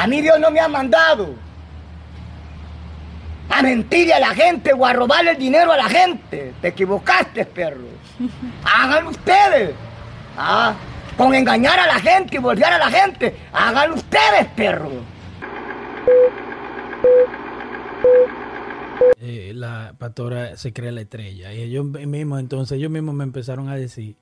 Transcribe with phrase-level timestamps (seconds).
[0.00, 1.34] A mí Dios no me ha mandado
[3.50, 6.54] a mentirle a la gente o a robarle el dinero a la gente.
[6.58, 7.84] Te equivocaste, perro.
[8.64, 9.74] Háganlo ustedes.
[10.38, 10.74] Ah,
[11.18, 13.36] con engañar a la gente y volver a la gente.
[13.52, 14.90] Háganlo ustedes, perro.
[19.18, 21.52] Eh, la pastora se cree la estrella.
[21.52, 24.16] Y ellos mismos, entonces, ellos mismos me empezaron a decir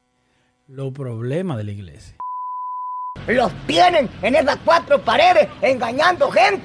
[0.66, 2.17] los problemas de la iglesia.
[3.26, 6.62] Los tienen en esas cuatro paredes engañando gente.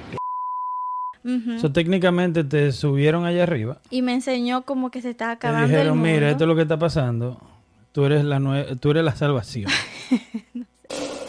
[1.61, 3.79] So, técnicamente te subieron allá arriba.
[3.89, 6.09] Y me enseñó como que se estaba Te acabando dijeron, el mundo.
[6.13, 7.39] mira, esto es lo que está pasando.
[7.93, 9.71] Tú eres la, nue- tú eres la salvación.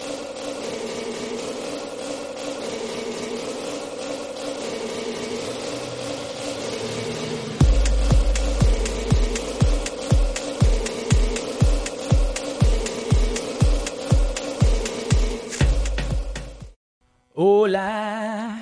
[17.36, 18.56] Hola,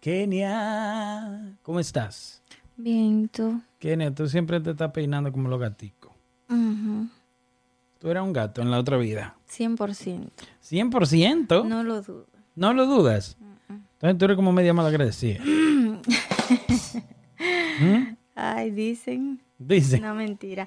[0.00, 1.54] Kenia.
[1.62, 2.42] ¿Cómo estás?
[2.76, 3.60] Bien, tú.
[3.78, 6.10] Kenia, tú siempre te estás peinando como los gaticos.
[6.48, 7.06] Ujú.
[8.00, 9.36] Tú eras un gato en la otra vida.
[9.48, 10.28] 100%.
[10.60, 11.64] 100%.
[11.64, 12.26] No lo dudo.
[12.56, 13.36] ¿No lo dudas.
[13.68, 15.40] Entonces tú eres como media mal agradecida.
[18.34, 19.40] Ay, dicen.
[19.56, 20.00] Dice.
[20.00, 20.66] No, mentira.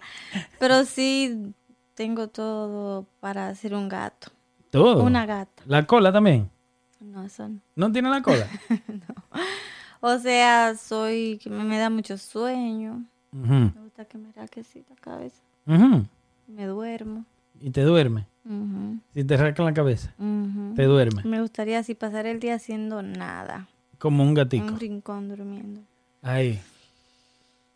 [0.59, 1.53] Pero sí
[1.93, 4.31] tengo todo para ser un gato.
[4.77, 5.03] Todo.
[5.03, 5.63] Una gata.
[5.65, 6.49] La cola también.
[6.99, 7.59] No, eso no.
[7.75, 8.47] ¿No tiene la cola?
[9.99, 13.03] O sea, soy que me, me da mucho sueño.
[13.31, 15.41] Me gusta que me raquecita la cabeza.
[15.65, 17.25] Me duermo.
[17.59, 18.27] Y te duerme.
[19.15, 20.13] Si te rascan la cabeza,
[20.75, 21.23] te duerme.
[21.25, 23.67] Me gustaría así pasar el día haciendo nada.
[23.97, 24.65] Como un En gatico.
[24.67, 25.81] un rincón durmiendo.
[26.21, 26.59] Ahí.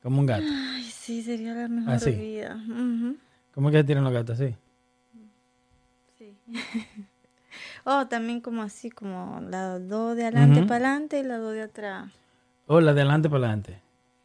[0.03, 0.45] Como un gato.
[0.47, 2.11] Ay, sí, sería la mejor Así.
[2.11, 2.55] vida.
[3.55, 4.55] ¿Cómo es que tienen los gatos así?
[6.21, 6.37] Sí.
[7.83, 10.67] oh, también como así, como las dos de adelante Ujú.
[10.67, 12.11] para adelante y las dos de atrás.
[12.67, 13.81] O la de adelante para adelante.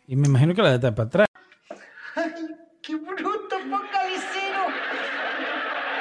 [0.06, 1.27] Y me imagino que la de atrás para atrás.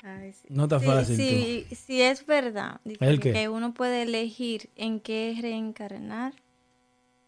[0.04, 0.48] Ay, sí.
[0.50, 1.16] No está Sí, fácil.
[1.16, 2.82] sí, sí, es verdad.
[2.84, 3.32] Dice ¿El qué?
[3.32, 6.34] Que uno puede elegir en qué reencarnar.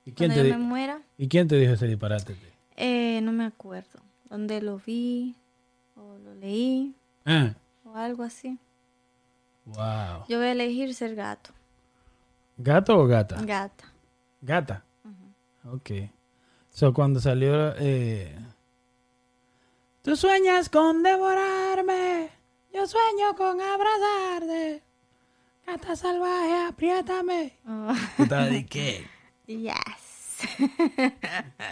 [0.04, 1.02] ¿Y quién, cuando te yo me muera.
[1.18, 2.36] ¿Y quién te dijo ese disparate?
[2.76, 4.02] Eh, no me acuerdo.
[4.30, 5.36] Dónde lo vi
[5.96, 6.94] o lo leí
[7.26, 7.54] Ah,
[7.98, 8.60] o algo así.
[9.66, 10.24] wow.
[10.30, 11.52] Yo voy a elegir ser gato.
[12.58, 13.42] ¿Gato o gata?
[13.44, 13.86] Gata.
[14.42, 14.84] Gata.
[15.72, 15.92] Ok.
[16.72, 17.74] So, cuando salió...
[17.78, 18.36] Eh,
[20.02, 22.30] Tú sueñas con devorarme.
[22.74, 24.82] Yo sueño con abrazarte.
[25.66, 27.54] Gata salvaje, apriétame.
[27.68, 29.06] Oh, ¿Tú estabas de qué?
[29.48, 30.38] yes.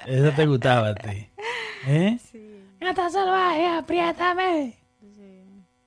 [0.06, 1.30] Eso te gustaba a ti.
[1.88, 2.19] ¿Eh?
[2.31, 4.78] Sí, Gata salvaje, apriétame.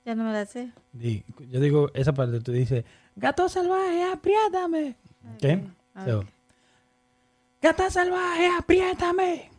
[0.03, 0.09] Sí.
[0.09, 0.71] Ya no me la sé.
[0.93, 4.95] Yo digo esa parte, tú dices, gato salvaje, apriétame.
[5.39, 5.63] ¿Qué?
[6.05, 6.23] So,
[7.61, 9.49] Gata salvaje, apriétame.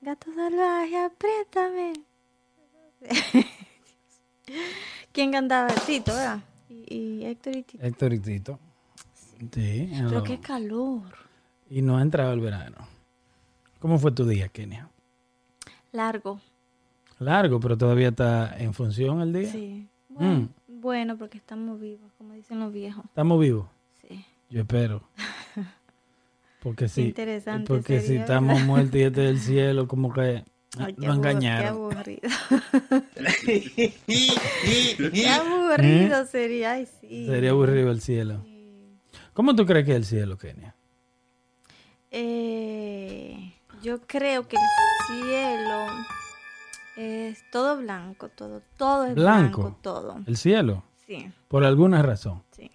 [0.00, 1.92] Gato salvaje, apriétame.
[5.12, 5.68] ¿Quién cantaba?
[5.84, 6.40] Tito, ¿verdad?
[6.68, 7.84] Y, y Héctor y Tito.
[7.84, 8.58] Héctor y Tito.
[9.52, 9.90] Sí.
[9.92, 10.22] Pero hello.
[10.22, 11.02] qué calor.
[11.68, 12.76] Y no ha entrado el verano.
[13.80, 14.88] ¿Cómo fue tu día, Kenia?
[15.90, 16.40] Largo.
[17.18, 19.50] Largo, pero todavía está en función el día.
[19.52, 19.88] Sí.
[20.08, 20.80] Bueno, Mm.
[20.80, 23.04] bueno, porque estamos vivos, como dicen los viejos.
[23.04, 23.66] Estamos vivos.
[24.06, 24.24] Sí.
[24.50, 25.02] Yo espero.
[26.62, 28.66] Porque si, interesante porque si estamos ¿verdad?
[28.66, 30.44] muertos y este es el cielo, como que
[30.76, 31.62] Ay, lo engañaron.
[31.62, 32.28] Qué aburrido.
[35.12, 36.72] qué aburrido sería.
[36.72, 37.26] Ay, sí.
[37.26, 38.44] Sería aburrido el cielo.
[39.34, 40.74] ¿Cómo tú crees que es el cielo, Kenia?
[42.10, 43.52] Eh,
[43.82, 44.62] yo creo que el
[45.06, 45.86] cielo
[46.98, 49.62] es todo blanco, todo, todo es Blanco.
[49.62, 50.16] blanco, todo.
[50.26, 52.42] El cielo, Sí, por alguna razón.
[52.50, 52.70] sí,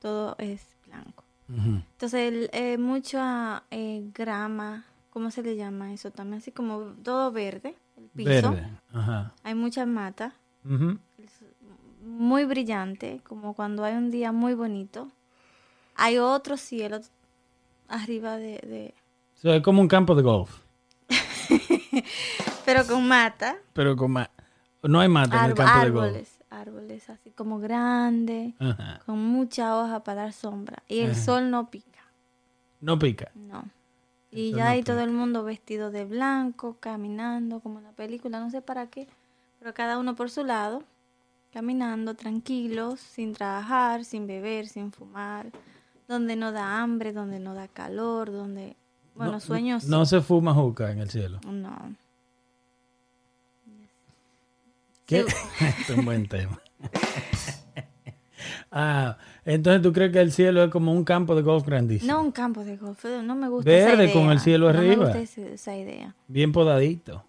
[0.00, 1.24] todo es blanco.
[1.48, 6.38] Entonces, el- eh, mucha eh, grama, ¿cómo se le llama eso también?
[6.42, 8.28] Así como todo verde, el piso.
[8.52, 8.68] Verde.
[8.92, 9.32] Ajá.
[9.44, 10.34] Hay mucha mata,
[12.04, 15.10] muy brillante, como cuando hay un día muy bonito.
[15.94, 17.00] Hay otro cielo
[17.88, 18.94] arriba de,
[19.42, 20.50] de- es como un campo de golf,
[22.72, 23.56] pero con mata.
[23.72, 24.30] pero con ma-
[24.82, 26.04] No hay mata en el campo de golf.
[26.04, 29.00] árboles, árboles así como grandes, Ajá.
[29.06, 30.82] con mucha hoja para dar sombra.
[30.88, 31.20] Y el Ajá.
[31.20, 32.00] sol no pica,
[32.80, 33.30] No pica.
[33.34, 33.64] no.
[34.30, 38.38] Y ya no hay todo el mundo vestido de blanco, caminando como en la película,
[38.40, 39.08] no sé para qué,
[39.58, 40.82] pero cada uno por su lado,
[41.52, 45.46] caminando tranquilos, sin trabajar, sin beber, sin fumar,
[46.06, 48.76] donde no da hambre, donde no da calor, donde,
[49.14, 49.84] bueno, No- sueños.
[49.86, 51.40] No se fuma juca en el cielo.
[51.46, 51.94] No.
[55.08, 55.24] ¿Qué?
[55.80, 56.60] Es un buen tema.
[58.70, 59.16] Ah,
[59.46, 62.12] entonces tú crees que el cielo es como un campo de golf grandísimo.
[62.12, 64.14] No un campo de golf, no me gusta esa Verde idea.
[64.14, 65.06] con el cielo No arriba.
[65.06, 66.14] me gusta esa idea.
[66.28, 67.24] Bien podadito.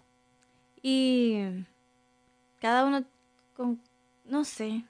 [0.82, 1.40] Y
[2.60, 3.04] cada uno
[3.56, 3.80] con,
[4.26, 4.84] no sé,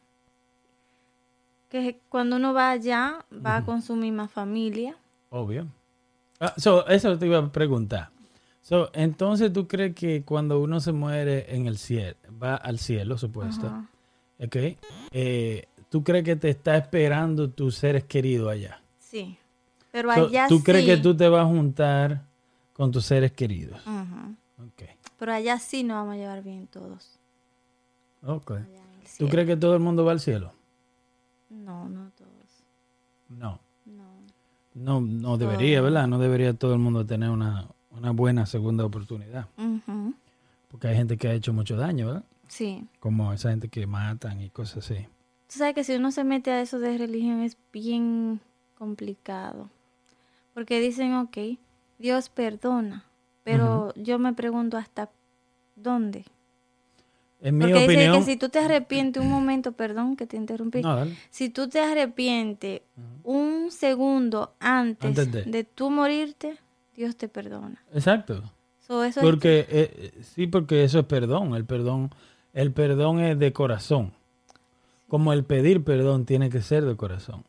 [1.69, 4.97] que cuando uno va allá, va con su misma familia.
[5.31, 5.69] Obvio.
[6.41, 8.11] Ah, so, eso te iba a preguntar.
[8.62, 13.17] So, entonces tú crees que cuando uno se muere en el cielo, va al cielo,
[13.19, 13.89] supuesto, Ajá.
[14.39, 14.57] ¿ok?
[15.12, 18.81] Eh, ¿Tú crees que te está esperando tus seres queridos allá?
[18.99, 19.37] Sí.
[19.91, 22.23] Pero So, allá ¿Tú crees que tú te vas a juntar
[22.73, 23.81] con tus seres queridos?
[23.87, 24.67] Ujú.
[24.67, 24.83] Ok.
[25.19, 27.19] Pero allá sí nos vamos a llevar bien todos.
[28.25, 28.53] Ok.
[29.19, 30.53] ¿Tú crees que todo el mundo va al cielo?
[31.49, 32.31] No, no todos.
[33.29, 33.59] No.
[33.85, 34.05] No.
[34.75, 36.07] No, no debería, ¿verdad?
[36.07, 37.67] No debería todo el mundo tener una,
[38.00, 39.47] una buena segunda oportunidad.
[40.70, 42.25] Porque hay gente que ha hecho mucho daño, ¿verdad?
[42.49, 42.85] Sí.
[42.99, 45.06] Como esa gente que matan y cosas así.
[45.47, 48.41] Tú sabes que si uno se mete a eso de religión es bien
[48.79, 49.69] complicado.
[50.55, 51.37] Porque dicen, ok,
[51.99, 53.05] Dios perdona.
[53.44, 55.11] Pero yo me pregunto hasta
[55.76, 56.25] dónde.
[57.41, 58.19] En mi Porque dice opinión...
[58.19, 60.82] que si tú te arrepientes un momento, perdón que te interrumpí.
[60.82, 61.06] No.
[61.31, 62.82] Si tú te arrepientes
[63.25, 65.43] un segundo antes, Antes de.
[65.44, 65.64] de.
[65.64, 66.58] tú morirte,
[67.00, 67.82] Dios te perdona.
[67.94, 68.43] Exacto.
[68.87, 71.55] So, eso es- Porque, eh, eh, sí, porque eso es perdón.
[71.55, 72.11] El perdón,
[72.52, 74.12] el perdón es de corazón.
[75.08, 77.43] Como el pedir perdón tiene que ser de corazón.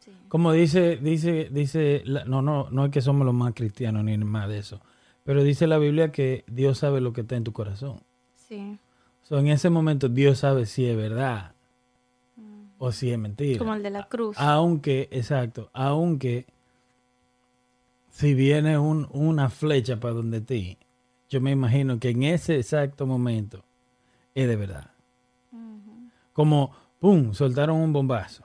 [0.00, 0.12] sí.
[0.28, 4.48] Como dice, dice, dice, no, no, no es que somos los más cristianos ni más
[4.48, 4.80] de eso.
[5.24, 8.00] Pero dice la Biblia que Dios sabe lo que está en tu corazón.
[8.48, 8.78] Sí.
[9.24, 11.52] So, en ese momento Dios sabe si es verdad
[12.78, 13.58] o si es mentira.
[13.58, 14.36] Como el de la cruz.
[14.38, 16.46] Aunque, exacto, aunque
[18.14, 20.78] si viene un- una flecha para donde ti,
[21.28, 23.64] yo me imagino que en ese exacto momento
[24.36, 24.90] es de verdad.
[26.32, 28.44] Como, ¡pum!, soltaron un bombazo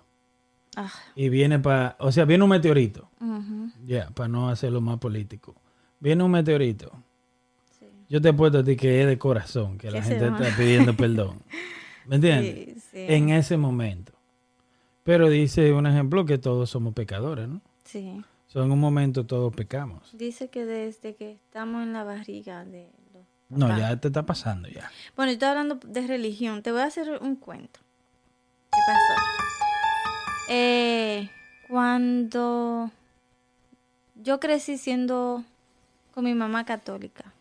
[0.75, 3.09] Ah, y viene para, o sea, viene un meteorito,
[3.85, 5.55] ya, para no hacerlo más político.
[5.99, 6.91] Viene un meteorito.
[7.79, 7.85] sí.
[8.09, 11.41] Yo te apuesto a ti que es de corazón, que la gente está pidiendo perdón.
[12.05, 12.55] ¿Me entiendes?
[12.55, 13.05] Sí, sí.
[13.07, 14.13] En ese momento.
[15.03, 17.61] Pero dice un ejemplo que todos somos pecadores, ¿no?
[17.83, 18.23] Sí.
[18.51, 20.09] So, en un momento todos pecamos.
[20.17, 24.67] Dice que desde que estamos en la barriga de los No, ya te está pasando
[24.67, 24.91] ya.
[25.15, 26.63] Bueno, yo estoy hablando de religión.
[26.63, 27.79] Te voy a hacer un cuento.
[28.71, 29.21] ¿Qué pasó?
[30.49, 31.29] Eh,
[31.67, 32.89] cuando
[34.15, 35.43] yo crecí siendo
[36.15, 37.31] con mi mamá católica,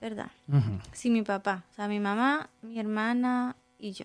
[0.00, 0.30] ¿verdad?
[0.46, 1.64] Ujú, Sí, mi papá.
[1.72, 4.04] O sea, mi mamá, mi hermana y yo.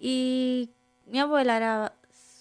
[0.00, 0.70] Y
[1.04, 1.92] mi abuela era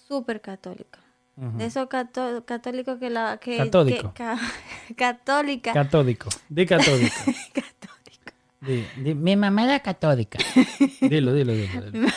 [0.07, 1.00] súper católica.
[1.37, 1.57] Ujú.
[1.57, 3.37] De esos cató- católicos que la...
[3.37, 4.13] Que, Católico.
[4.13, 4.39] que- ca-
[4.95, 5.73] católica.
[5.73, 6.29] Catódico.
[6.49, 7.15] Di catódico.
[7.53, 8.33] católica.
[8.61, 10.39] Di, di, mi mamá era catódica.
[11.01, 11.81] Dilo, dilo, dilo.
[11.91, 12.07] dilo.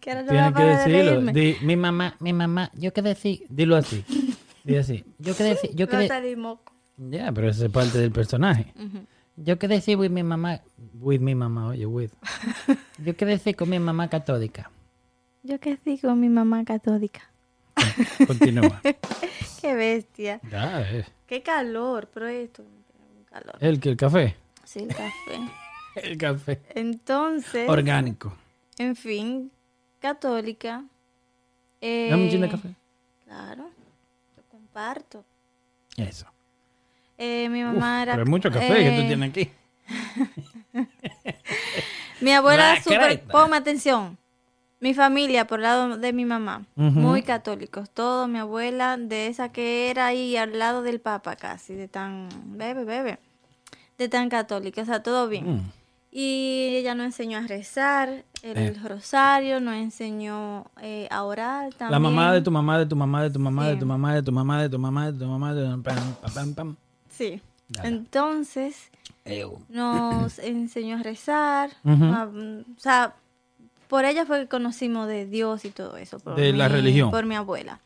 [0.00, 1.10] Tienes que de decirlo.
[1.10, 1.32] reírme.
[1.32, 3.46] Di, mi mamá, mi mamá, yo que decir.
[3.48, 4.04] Dilo así.
[4.64, 5.04] Di así.
[5.18, 6.72] Yo que decir, yo de- moco.
[6.96, 8.72] Ya, pero eso es parte del personaje.
[8.76, 9.04] Ujú.
[9.36, 10.60] Yo que decir with mi mamá,
[11.00, 12.10] with mi mamá, oye, with.
[12.98, 14.70] Yo que decir con mi mamá catódica.
[15.42, 17.30] Yo que sí con mi mamá católica.
[18.26, 18.80] Continúa.
[19.60, 20.40] Qué bestia.
[20.50, 21.04] Ya, eh.
[21.26, 22.64] Qué calor, pero esto
[23.30, 23.56] calor.
[23.60, 24.36] El que el café.
[24.64, 25.12] Sí, el café.
[25.96, 26.60] El café.
[26.74, 28.36] Entonces, Orgánico.
[28.78, 29.52] en fin,
[30.00, 30.82] católica.
[31.80, 32.68] Eh, Dame un chin de café.
[33.24, 33.70] Claro,
[34.36, 35.24] lo comparto.
[35.96, 36.26] Eso.
[37.16, 38.12] Eh, mi Uf, mamá era.
[38.14, 39.50] pero es mucho café que eh, tú tienes aquí.
[42.20, 42.74] Mi abuela.
[42.74, 43.30] Lacreta.
[43.30, 44.18] Ponme atención.
[44.80, 47.88] Mi familia, por el lado de mi mamá, muy católicos.
[47.90, 52.28] Todo, mi abuela, de esa que era ahí al lado del Papa casi, de tan.
[52.58, 53.18] Bebe, bebe.
[53.96, 55.56] De tan católica, o sea, todo bien.
[55.56, 55.70] Mm.
[56.10, 58.74] Y ella nos enseñó a rezar el, Eh.
[58.84, 61.90] rosario, nos enseñó eh, a orar también.
[61.92, 63.78] La mamá de tu mamá, de tu mamá, de tu mamá, de Sí.
[63.80, 66.32] tu mamá, de tu mamá, de tu mamá, de tu mamá, de tu pam, pam,
[66.34, 66.76] pam, pam.
[67.08, 67.40] Sí.
[67.82, 68.90] Entonces,
[69.70, 71.70] nos enseñó a rezar.
[71.84, 72.04] Ujú.
[72.04, 73.14] a- o sea,
[73.94, 76.18] por ella fue que conocimos de Dios y todo eso.
[76.18, 77.12] Por De la mi- religión.
[77.12, 77.78] Por mi abuela.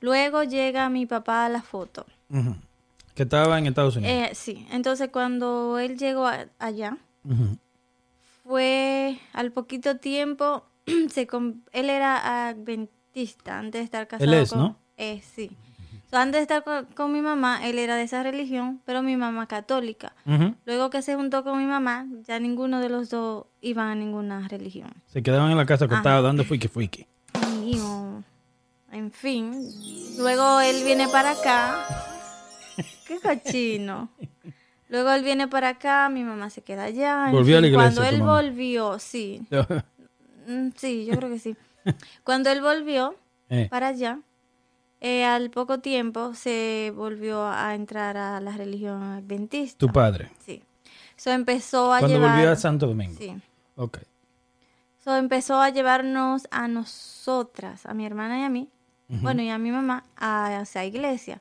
[0.00, 2.04] Luego llega mi papá a la foto.
[2.28, 2.54] Ujú.
[3.14, 4.12] Que estaba en Estados Unidos.
[4.14, 6.98] Eh, sí, entonces cuando él llegó a- allá,
[8.44, 10.66] fue al poquito tiempo,
[11.10, 11.26] se
[11.72, 14.58] él era adventista antes de estar casado Él es, con...
[14.58, 14.76] ¿no?
[14.98, 15.50] Eh, sí.
[16.12, 19.46] Antes de estar con, con mi mamá, él era de esa religión, pero mi mamá
[19.46, 20.14] católica.
[20.66, 24.46] Luego que se juntó con mi mamá, ya ninguno de los dos iban a ninguna
[24.48, 24.90] religión.
[25.06, 27.06] Se quedaban en la casa acostados dando fuiki fuiki.
[27.60, 28.22] Mío.
[28.90, 29.54] En fin.
[30.18, 31.86] Luego él viene para acá.
[33.06, 34.10] Qué cochino.
[34.88, 37.28] Luego él viene para acá, mi mamá se queda allá.
[37.30, 38.42] Volvió a la iglesia, Cuando él mamá.
[38.42, 39.46] volvió, sí.
[40.46, 41.56] Mm, Sí, yo creo que sí.
[42.24, 43.14] Cuando él volvió
[43.48, 44.18] Eh, para allá,
[45.04, 49.76] eh, al poco tiempo se volvió a entrar a la religión adventista.
[49.76, 50.30] tu padre.
[50.46, 50.62] Sí.
[51.16, 52.36] So empezó a Cuando llevar...
[52.36, 53.18] volvió a Santo Domingo.
[53.18, 53.34] Sí.
[53.74, 53.98] Ok.
[55.02, 58.68] So empezó a llevarnos a nosotras, a mi hermana y a mí,
[59.08, 61.40] bueno, y a mi mamá, a esa iglesia.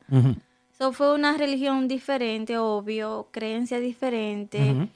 [0.75, 4.89] So fue una religión diferente, obvio, creencia diferente.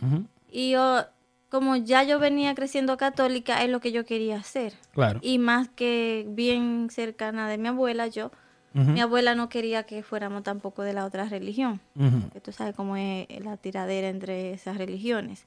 [0.51, 1.05] Y yo,
[1.50, 4.74] como ya yo venía creciendo católica, es lo que yo quería hacer.
[4.93, 5.19] Claro.
[5.22, 8.31] Y más que bien cercana de mi abuela, yo,
[8.77, 11.79] Mi abuela no quería que fuéramos tampoco de la otra religión.
[11.96, 12.29] ujú.
[12.34, 15.46] Que tú sabes cómo es la tiradera entre esas religiones.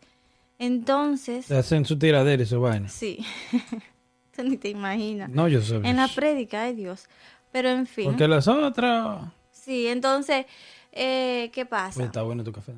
[0.59, 2.89] Entonces, hacen su tiradera y su vaina.
[2.89, 3.25] sí,
[4.35, 5.29] tú ni te imaginas.
[5.31, 5.77] No, yo sé.
[5.77, 7.07] En la prédica, ay Dios.
[7.53, 9.21] Pero en fin, Porque las otras...
[9.53, 10.47] sí, entonces,
[10.93, 12.03] eh, ¿qué pasa?
[12.05, 12.75] Está bueno tu café.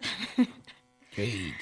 [1.14, 1.52] Qué-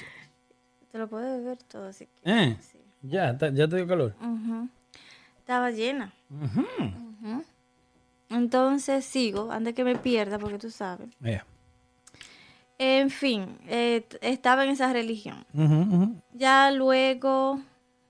[0.91, 2.73] Te lo puedes beber todo si quieres.
[2.75, 4.13] Eh, ya, está- ya te dio calor.
[5.39, 6.13] Estaba llena.
[8.29, 11.09] Entonces sigo, antes que me pierda, porque tú sabes.
[12.79, 15.45] En fin, eh, estaba en esa religión.
[16.33, 17.59] Ya luego,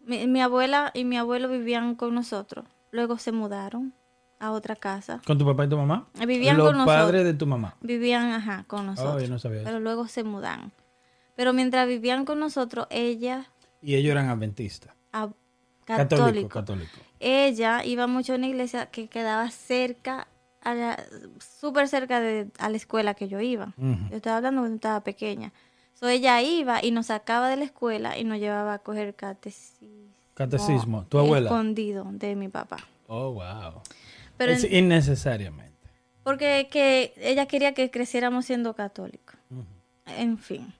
[0.05, 2.65] mi, mi abuela y mi abuelo vivían con nosotros.
[2.91, 3.93] Luego se mudaron
[4.39, 5.21] a otra casa.
[5.25, 6.07] ¿Con tu papá y tu mamá?
[6.25, 7.01] Vivían Los con nosotros.
[7.05, 7.75] padres de tu mamá.
[7.81, 9.23] Vivían, ajá, con Oh, nosotros.
[9.23, 9.65] yo no sabía eso.
[9.65, 10.71] pero luego se mudan.
[11.35, 13.45] Pero mientras vivían con nosotros, ella,
[13.81, 14.93] Y ellos eran adventistas.
[15.13, 15.29] a-
[15.85, 16.97] Católico, católico, católico.
[17.19, 20.27] Ella iba mucho a una iglesia que quedaba cerca,
[21.59, 23.73] súper cerca de a la escuela que yo iba.
[23.77, 25.53] Yo estaba hablando cuando estaba pequeña.
[25.93, 30.13] So, ella iba y nos sacaba de la escuela y nos llevaba a coger catecismo.
[30.35, 31.05] Catecismo.
[31.07, 31.49] ¿Tu abuela?
[31.49, 32.77] Escondido de mi papá.
[33.07, 33.81] Oh, wow.
[34.37, 35.73] Pero Es en- innecesariamente.
[36.23, 39.35] porque que ella quería que creciéramos siendo católicos.
[40.05, 40.71] En fin.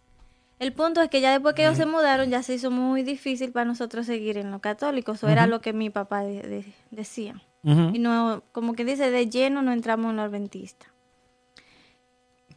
[0.60, 3.52] El punto es que ya después que ellos se mudaron, ya se hizo muy difícil
[3.52, 5.12] para nosotros seguir en lo católico.
[5.12, 7.42] Eso era lo que mi papá de- de- decía.
[7.96, 10.88] Y no, como que dice, de lleno no entramos en lo adventista.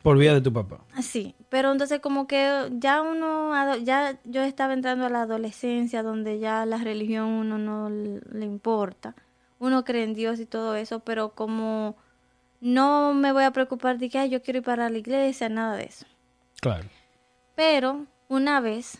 [0.03, 0.81] Por vía de tu papá.
[1.03, 6.39] Sí, pero entonces como que ya uno, ya yo estaba entrando a la adolescencia donde
[6.39, 9.15] ya la religión uno no le importa.
[9.59, 11.97] Uno cree en Dios y todo eso, pero como
[12.63, 15.77] no me voy a preocupar de que "Ay, yo quiero ir para la iglesia, nada
[15.77, 16.07] de eso.
[16.63, 16.89] Claro.
[17.61, 18.99] Pero una vez,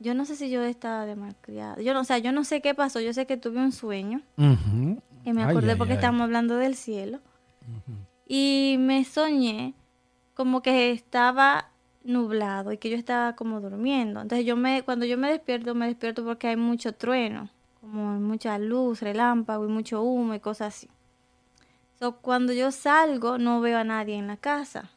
[0.00, 2.60] yo no sé si yo estaba de malcriada, yo no, o sea, yo no sé
[2.60, 5.00] qué pasó, yo sé que tuve un sueño Ujú.
[5.24, 5.98] y me acordé ay, porque ay.
[5.98, 7.20] estábamos hablando del cielo.
[8.26, 9.74] Y me soñé
[10.34, 11.68] como que estaba
[12.02, 14.20] nublado y que yo estaba como durmiendo.
[14.20, 17.48] Entonces yo me, cuando yo me despierto, me despierto porque hay mucho trueno,
[17.80, 20.88] como mucha luz, relámpago y mucho humo y cosas así.
[22.00, 24.90] So, cuando yo salgo no veo a nadie en la casa.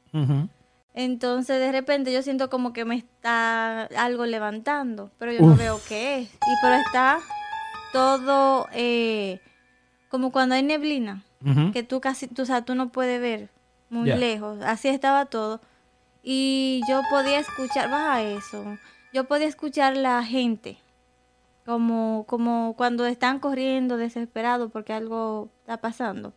[0.98, 5.80] Entonces de repente yo siento como que me está algo levantando, pero yo no veo
[5.90, 6.30] qué es.
[6.30, 7.20] Y pero está
[7.92, 9.42] todo eh,
[10.08, 11.24] como cuando hay neblina,
[11.74, 13.50] que tú casi, tú, o sea, tú no puedes ver
[13.90, 14.62] muy lejos.
[14.64, 15.60] Así estaba todo.
[16.24, 18.78] Y yo podía escuchar, baja eso,
[19.14, 20.78] yo podía escuchar la gente.
[21.66, 26.34] Como, como cuando están corriendo desesperados porque algo está pasando.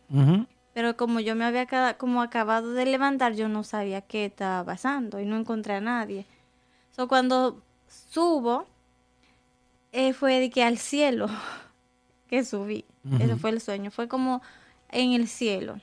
[0.79, 1.67] Pero como yo me había
[1.97, 6.25] como acabado de levantar, yo no sabía qué estaba pasando y no encontré a nadie.
[6.91, 8.65] So, cuando subo,
[9.91, 11.27] eh, fue de que al cielo
[12.29, 12.85] que subí.
[13.19, 13.91] Ese fue el sueño.
[13.91, 14.41] Fue como
[14.89, 15.81] en el cielo.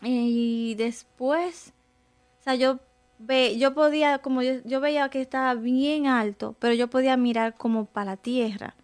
[0.00, 1.74] Y después,
[2.40, 2.78] o sea, yo
[3.18, 7.54] ve, yo podía, como yo, yo veía que estaba bien alto, pero yo podía mirar
[7.58, 8.76] como para la tierra.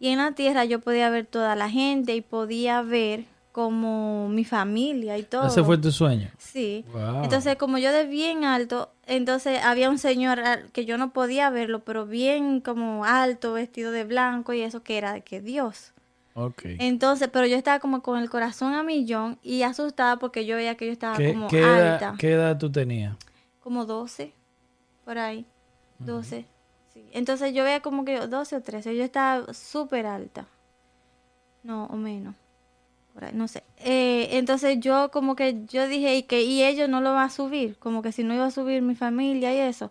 [0.00, 4.44] Y en la tierra yo podía ver toda la gente y podía ver como mi
[4.44, 5.46] familia y todo.
[5.46, 6.28] Ese fue tu sueño.
[6.36, 6.84] Sí.
[6.92, 7.24] Wow.
[7.24, 10.42] Entonces, como yo de bien alto, entonces había un señor
[10.74, 14.98] que yo no podía verlo, pero bien como alto, vestido de blanco y eso que
[14.98, 15.94] era de que Dios.
[16.34, 16.64] Ok.
[16.64, 20.74] Entonces, pero yo estaba como con el corazón a millón y asustada porque yo veía
[20.74, 23.16] que yo estaba ¿Qué, como qué alta, edad, ¿Qué edad tú tenías?
[23.60, 24.34] como 12,
[25.06, 25.46] por ahí,
[26.00, 26.44] 12.
[26.92, 27.08] sí.
[27.12, 30.46] Entonces yo veía como que 12 o 13, yo estaba súper alta,
[31.62, 32.34] no, o menos,
[33.16, 33.62] por ahí, no sé.
[33.78, 37.30] Eh, entonces yo como que yo dije y que y ellos no lo van a
[37.30, 39.90] subir, como que si no iba a subir mi familia y eso.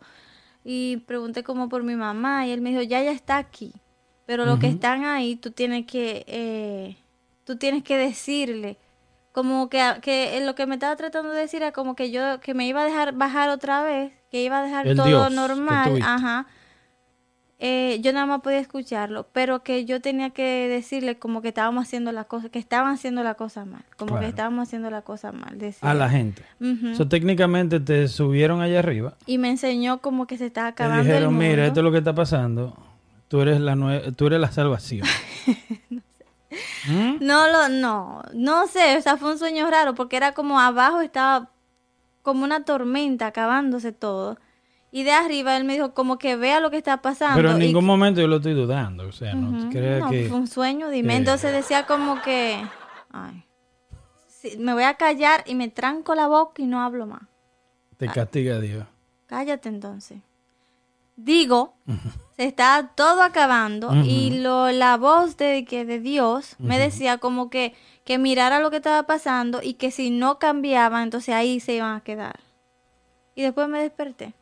[0.63, 3.73] Y pregunté como por mi mamá y él me dijo, ya ya está aquí.
[4.27, 6.97] Pero los que están ahí, tú tienes que, eh,
[7.45, 8.77] tú tienes que decirle,
[9.31, 12.53] como que, que lo que me estaba tratando de decir era como que yo, que
[12.53, 15.99] me iba a dejar bajar otra vez, que iba a dejar El todo Dios normal,
[16.03, 16.45] ajá.
[17.57, 21.85] Eh, yo nada más podía escucharlo, pero que yo tenía que decirle como que estábamos
[21.85, 24.23] haciendo la cosa, que estaban haciendo la cosa mal, como Claro.
[24.23, 25.57] que estábamos haciendo la cosa mal.
[25.81, 26.43] A la gente.
[26.59, 26.95] Ujú.
[26.95, 29.13] So, técnicamente te subieron allá arriba.
[29.25, 31.47] y me enseñó como que se estaba Te acabando el dijeron, mundo.
[31.49, 32.75] mira, esto es lo que está pasando.
[33.29, 35.07] tú eres la, nue- tú eres la salvación.
[36.87, 37.17] ¿Mm?
[37.21, 41.01] No lo, no, no sé, o sea, fue un sueño raro porque era como abajo
[41.01, 41.49] estaba
[42.21, 44.37] como una tormenta acabándose todo.
[44.95, 47.35] Y de arriba él me dijo como que vea lo que está pasando.
[47.35, 49.05] Pero en y- ningún momento yo lo estoy dudando.
[49.05, 50.29] O sea, no te creas no, que...
[50.29, 51.09] fue un sueño, dime.
[51.09, 52.65] que- Entonces decía como que,
[53.11, 53.43] ay,
[54.57, 57.23] me voy a callar y me tranco la boca y no hablo más.
[57.97, 58.85] Te castiga Dios.
[59.25, 60.19] Cállate entonces.
[61.17, 61.73] Digo,
[62.37, 67.49] se está todo acabando y lo, la voz de, que de Dios me decía como
[67.49, 67.75] que,
[68.05, 71.97] que mirara lo que estaba pasando y que si no cambiaba, entonces ahí se iban
[71.97, 72.39] a quedar.
[73.35, 74.33] Y después me desperté.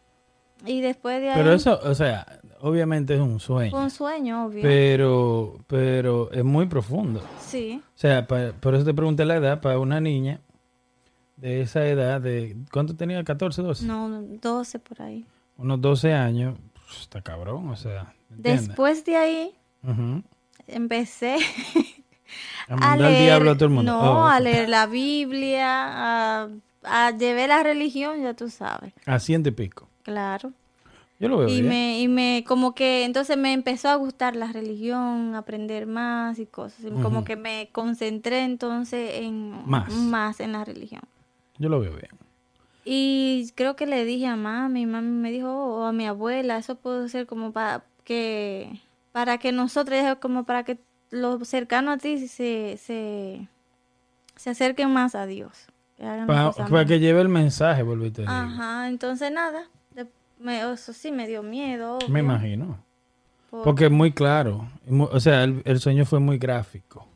[0.66, 2.26] Y después de ahí Pero eso, o sea,
[2.62, 3.78] obviamente es un sueño.
[3.78, 4.62] un sueño, obvio.
[4.62, 7.22] Pero, pero es muy profundo.
[7.40, 7.82] sí.
[7.86, 10.40] O sea, por eso te pregunté la edad para una niña
[11.38, 13.22] de esa edad, de ¿cuánto tenía?
[13.24, 13.86] ¿14, 12?
[13.86, 14.10] No,
[14.42, 15.26] 12 por ahí.
[15.58, 16.58] Unos 12 años.
[16.74, 18.14] pues, está cabrón, o sea.
[18.30, 19.52] Después de ahí
[19.84, 20.24] Ujú.
[20.68, 21.36] empecé
[22.68, 23.92] A mandar al leer, diablo a todo el mundo.
[23.92, 26.50] no, Oh, a leer la Biblia, a,
[26.84, 29.88] a llevar la religión, ya tú sabes, A ciento y pico.
[30.04, 30.52] Claro.
[31.20, 31.70] Yo lo veo Y bien.
[31.70, 36.46] me, y me, como que, entonces me empezó a gustar la religión, aprender más y
[36.46, 36.82] cosas.
[36.86, 39.92] y Como que me concentré entonces en Más.
[39.94, 41.02] más en la religión.
[41.60, 42.10] Yo lo veo bien.
[42.86, 46.76] Y creo que le dije a mami, mami me dijo, o a mi abuela, eso
[46.76, 48.82] puede ser como para que,
[49.14, 50.78] para que nosotros, como para que
[51.10, 53.48] los cercanos a ti se, se,
[54.36, 55.68] se acerquen más a Dios.
[55.96, 58.34] que hagan las Para, que lleve el mensaje, volví y te digo.
[58.34, 59.70] Ajá, entonces nada,
[60.44, 62.00] me, eso sí me dio miedo.
[62.10, 62.78] Me imagino.
[63.50, 64.68] por- Porque es muy claro.
[65.12, 67.08] O sea, el, el sueño fue muy gráfico.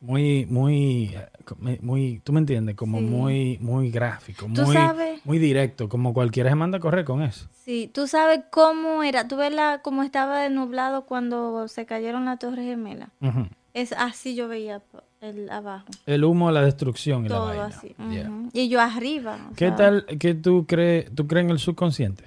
[0.00, 3.04] Muy, muy, eh, muy, tú me entiendes, como Sí.
[3.04, 7.22] muy, muy gráfico, Tú muy, sabes- muy directo, como cualquiera se manda a correr con
[7.22, 7.48] eso.
[7.64, 12.26] Sí, tú sabes cómo era, tú ves la, cómo estaba de nublado cuando se cayeron
[12.26, 13.08] las torres gemelas.
[13.72, 14.82] Es así yo veía
[15.22, 15.86] el abajo.
[16.04, 17.64] El humo, la destrucción y la todo vaina.
[17.66, 17.94] así.
[18.10, 18.30] Yeah.
[18.52, 19.38] Y yo arriba.
[19.56, 22.24] ¿Qué sea, tal que tú crees, tú crees en el subconsciente?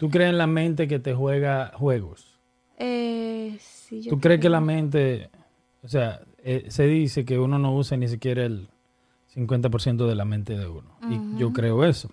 [0.00, 2.40] ¿Tú crees en la mente que te juega juegos?
[2.78, 5.28] Eh, sí, yo ¿Tú crees que la mente,
[5.82, 8.70] o sea, eh, se dice que uno no usa ni siquiera el
[9.34, 10.96] 50% de la mente de uno?
[11.06, 12.10] Y yo creo eso.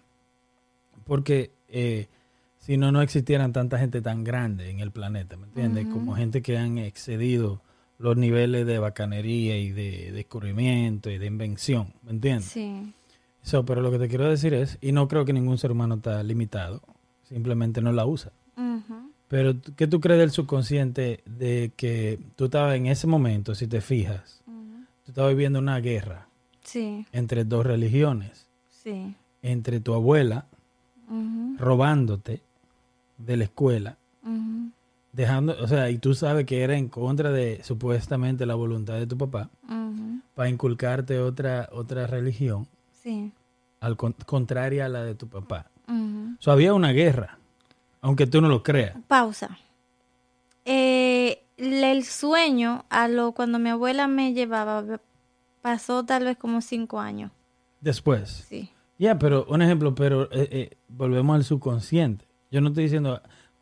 [1.06, 2.08] Porque eh,
[2.58, 5.88] si no, no existieran tanta gente tan grande en el planeta, ¿me entiendes?
[5.88, 7.62] Como gente que han excedido
[8.00, 12.48] los niveles de bacanería y de descubrimiento y de invención, ¿me entiendes?
[12.48, 12.94] Sí.
[13.44, 15.96] So, pero lo que te quiero decir es, y no creo que ningún ser humano
[15.96, 16.82] está limitado,
[17.28, 18.32] simplemente no la usa.
[19.28, 23.82] Pero, ¿qué tú crees del subconsciente de que tú estabas en ese momento, si te
[23.82, 26.28] fijas, tú estabas viviendo una guerra
[26.64, 29.14] Sí, entre dos religiones, sí.
[29.42, 30.46] entre tu abuela
[31.58, 32.42] robándote
[33.18, 33.98] de la escuela,
[35.12, 39.08] dejando, o sea, y tú sabes que era en contra de supuestamente la voluntad de
[39.08, 39.50] tu papá
[40.36, 42.68] para inculcarte otra otra religión
[43.02, 43.32] Sí.
[43.80, 45.70] al con- contraria a la de tu papá.
[46.38, 46.40] Ujú.
[46.40, 47.38] O sea, había una guerra,
[48.02, 48.96] aunque tú no lo creas.
[49.08, 49.58] Pausa.
[50.66, 54.84] Eh, el sueño, a lo cuando mi abuela me llevaba,
[55.62, 57.32] pasó tal vez como cinco años.
[57.82, 58.46] Después.
[58.48, 58.70] Sí.
[59.00, 62.26] Ya, pero un ejemplo, pero eh, eh, volvemos al subconsciente.
[62.52, 63.22] Yo no estoy diciendo,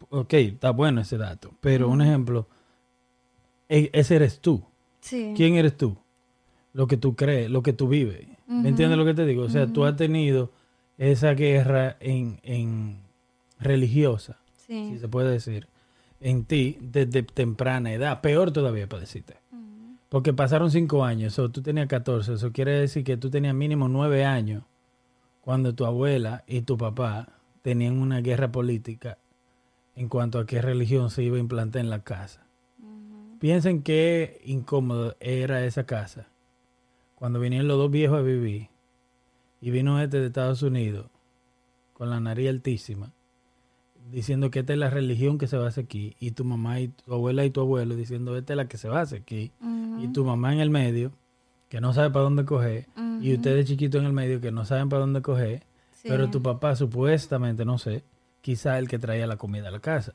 [0.09, 2.47] ok, está bueno ese dato, pero un ejemplo,
[3.67, 4.63] e- ese eres tú.
[5.01, 5.33] Sí.
[5.35, 5.97] ¿Quién eres tú?
[6.73, 8.27] Lo que tú crees, lo que tú vives.
[8.47, 9.43] ¿Me entiendes lo que te digo?
[9.43, 10.51] O sea, tú has tenido
[10.97, 12.97] esa guerra en, en
[13.59, 15.67] religiosa, si se puede decir,
[16.21, 18.21] en ti desde temprana edad.
[18.21, 19.35] Peor todavía para decirte.
[20.09, 23.87] Porque pasaron cinco años, o tú tenías 14, eso quiere decir que tú tenías mínimo
[23.87, 24.63] nueve años
[25.41, 27.27] cuando tu abuela y tu papá
[27.61, 29.17] tenían una guerra política
[29.95, 32.45] en cuanto a qué religión se iba a implantar en la casa.
[33.39, 36.27] Piensen qué incómodo era esa casa
[37.15, 38.69] cuando vinieron los dos viejos a vivir
[39.65, 41.07] y vino este de Estados Unidos
[41.93, 43.11] con la nariz altísima
[44.11, 46.79] diciendo que esta es la religión que se va a hacer aquí y tu mamá
[46.79, 49.21] y tu abuela y tu abuelo diciendo esta es la que se va a hacer
[49.21, 49.51] aquí
[49.99, 51.11] y tu mamá en el medio
[51.67, 52.85] que no sabe para dónde coger
[53.23, 55.63] y ustedes chiquitos en el medio que no saben para dónde coger
[55.95, 56.09] Sí.
[56.11, 58.03] pero tu papá supuestamente no sé
[58.41, 60.13] quizá el que traía la comida a la casa.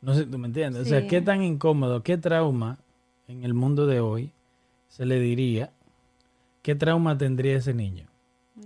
[0.00, 2.78] No sé tú me entiendes o sea qué tan incómodo qué trauma
[3.26, 4.30] en el mundo de hoy
[4.88, 5.72] se le diría
[6.62, 8.06] qué trauma tendría ese niño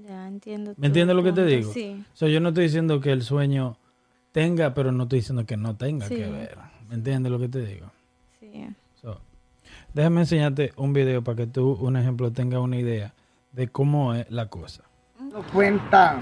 [0.04, 0.74] Ya entiendo.
[0.76, 1.72] ¿Me entiendes lo que te digo?
[1.72, 2.04] Sí.
[2.18, 3.76] Yo no estoy diciendo que el sueño
[4.32, 6.16] tenga, pero no estoy diciendo que no tenga Sí.
[6.16, 6.58] que ver.
[6.88, 7.90] ¿Me entiendes lo que te digo?
[8.40, 8.66] Sí.
[9.00, 9.20] So,
[9.94, 13.12] déjame enseñarte un video para que tú, un ejemplo, tengas una idea
[13.52, 14.82] de cómo es la cosa.
[15.32, 16.18] No cuenta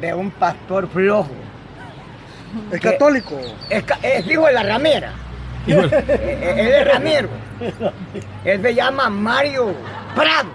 [0.00, 1.30] de un pastor flojo
[2.72, 3.38] Es católico.
[3.68, 5.12] Es, es hijo de la ramera.
[5.66, 7.28] Él es ramero.
[8.44, 9.74] Él se llama Mario
[10.14, 10.48] Prado.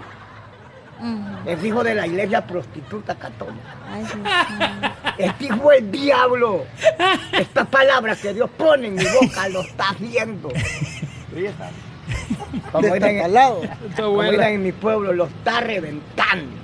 [1.46, 3.74] Es hijo de la iglesia prostituta católica.
[3.90, 4.92] Ay, Dios.
[5.18, 6.66] Este hijo del diablo.
[7.32, 10.50] Estas palabras que Dios pone en mi boca lo está haciendo.
[12.72, 13.62] Como dicen, Destacalado.
[13.96, 16.56] Tu como dicen en mi pueblo, lo está reventando.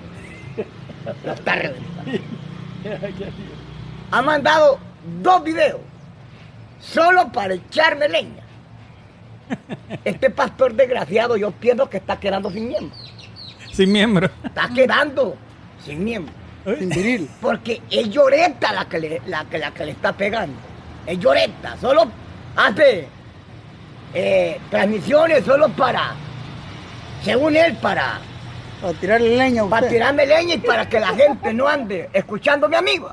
[1.24, 2.10] Lo está reventando.
[4.10, 4.78] Ha mandado
[5.22, 5.80] dos videos
[6.80, 8.42] solo para echarme leña.
[10.04, 12.96] Este pastor desgraciado yo pienso que está quedando sin miembro.
[13.76, 14.28] Sin miembro.
[14.44, 15.36] Está quedando
[15.84, 16.32] sin miembro.
[16.78, 17.28] Sin viril.
[17.40, 20.56] Porque es Lloreta la que le, la que, la que le está pegando.
[21.06, 21.76] Es Lloreta.
[21.80, 22.04] Solo
[22.54, 23.08] hace
[24.14, 26.14] eh, transmisiones solo para,
[27.24, 28.20] según él, para,
[28.80, 32.66] Para tirarle leña a para tirarme leña y para que la gente no ande escuchando
[32.66, 33.10] a mi amigo.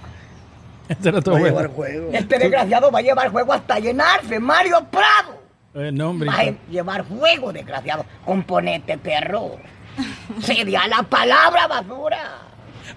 [0.88, 2.10] Este Va a llevar juego.
[2.12, 4.40] Este desgraciado va a llevar juego hasta llenarse.
[4.40, 5.40] Mario Prado.
[5.76, 6.28] El nombre.
[6.28, 8.06] y Va a llevar juego, desgraciado.
[8.26, 9.58] Componente perro.
[10.42, 12.50] Se dé a la palabra basura.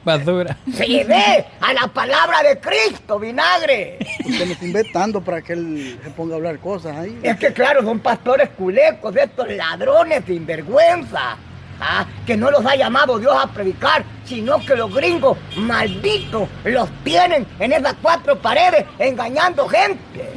[0.04, 0.56] Basura.
[0.72, 3.98] Se dé a la palabra de Cristo, vinagre.
[4.24, 7.18] Usted me está inventando para que él se ponga a hablar cosas ahí.
[7.22, 11.36] Es que claro, son pastores culecos, estos ladrones sin vergüenza.
[11.80, 12.06] ¿ah?
[12.26, 17.46] Que no los ha llamado Dios a predicar, sino que los gringos malditos los tienen
[17.58, 20.32] en esas cuatro paredes engañando gente.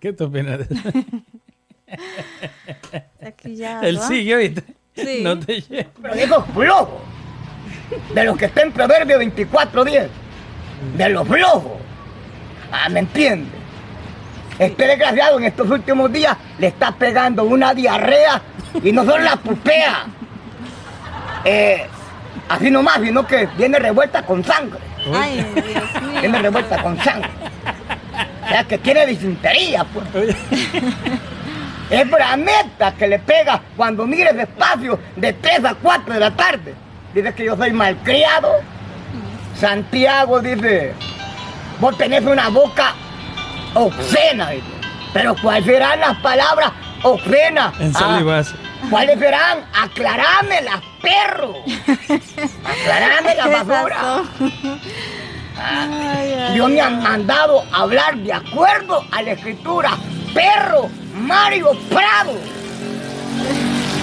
[0.00, 0.88] ¿Qué tú opinas de eso?
[3.26, 3.80] Aquí ya.
[3.80, 4.08] Él ¿va?
[4.08, 4.62] sigue, ¿viste?
[4.96, 5.20] Sí.
[5.22, 5.86] No te lleves.
[6.00, 7.00] Pero de esos flojos,
[8.14, 10.08] de los que está en Proverbio 24.10,
[10.96, 11.72] de los flojos.
[12.72, 13.50] Ah, ¿me entiende?
[14.58, 18.40] Este desgraciado en estos últimos días le está pegando una diarrea
[18.82, 20.06] y no solo la pupea.
[21.44, 21.86] eh,
[22.48, 24.80] así nomás, sino que viene revuelta con sangre.
[25.14, 26.20] Ay, Dios mío.
[26.20, 27.30] Viene revuelta con sangre.
[28.44, 30.34] O sea que tiene disentería, pues.
[31.90, 36.74] Es brameta que le pega cuando mire despacio de 3 a 4 de la tarde.
[37.14, 38.52] Dice que yo soy malcriado.
[39.58, 40.92] Santiago dice,
[41.80, 42.92] vos tenés una boca
[43.74, 44.50] obscena.
[44.50, 44.66] dice.
[45.12, 46.72] Pero ¿cuáles serán las palabras
[47.02, 47.72] obscenas?
[47.80, 48.42] En Ah.
[48.90, 49.64] ¿Cuáles serán?
[49.74, 51.54] Aclarámelas, perro.
[52.64, 53.96] Aclarámelas, basura.
[53.96, 54.80] Esas
[55.58, 59.90] Ay, ay, Dios me ha mandado a hablar de acuerdo a la escritura.
[60.34, 62.34] Perro Mario Prado.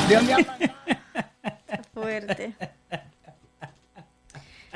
[0.08, 0.24] Dios
[1.94, 2.54] fuerte.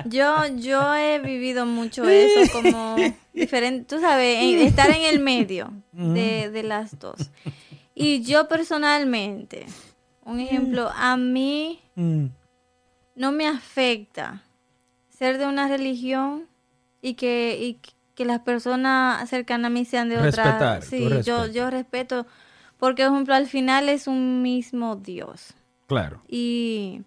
[0.06, 2.96] Yo, yo he vivido mucho eso, como
[3.34, 7.32] diferente, tú sabes, en- estar en el medio de, de las dos.
[7.96, 9.66] Y yo personalmente,
[10.24, 12.28] un ejemplo, a mí Mm.
[13.16, 14.44] no me afecta
[15.10, 16.48] ser de una religión
[17.02, 17.80] y que, y
[18.18, 20.44] que las personas cercanas a mí sean de otra.
[20.44, 22.26] Respetar, tú Sí, yo, yo respeto,
[22.78, 25.54] porque por ejemplo al final es un mismo Dios
[25.86, 26.22] Claro.
[26.28, 27.04] y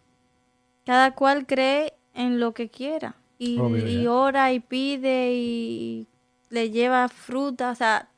[0.87, 4.13] cada cual cree en lo que quiera y, Obvio, y ya.
[4.13, 6.07] ora y pide y
[6.49, 8.09] le lleva fruta, o sea,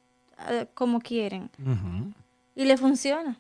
[0.51, 1.51] eh, como quieren
[2.55, 3.39] y le funciona.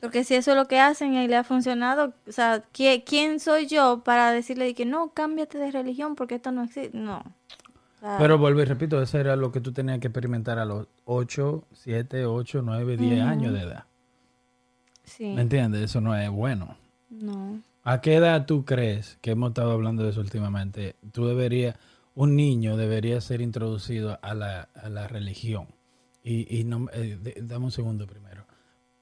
[0.00, 3.38] Porque si eso es lo que hacen y le ha funcionado, o sea, ¿qui- ¿quién
[3.40, 6.96] soy yo para decirle de que no, cámbiate de religión porque esto no existe?
[6.96, 7.22] No.
[8.00, 10.86] Sea, Pero vuelvo y repito, eso era lo que tú tenías que experimentar a los
[11.04, 13.84] 8, 7, 8, 9, 10 años de edad.
[15.04, 15.82] sí, ¿Me entiendes?
[15.82, 16.76] Eso no es bueno.
[17.10, 17.60] no.
[17.82, 21.76] ¿A qué edad tú crees, que hemos estado hablando de eso últimamente, tú deberías,
[22.14, 25.66] un niño debería ser introducido a la, a la religión?
[26.22, 28.44] Y, y no, eh, de- dame un segundo primero.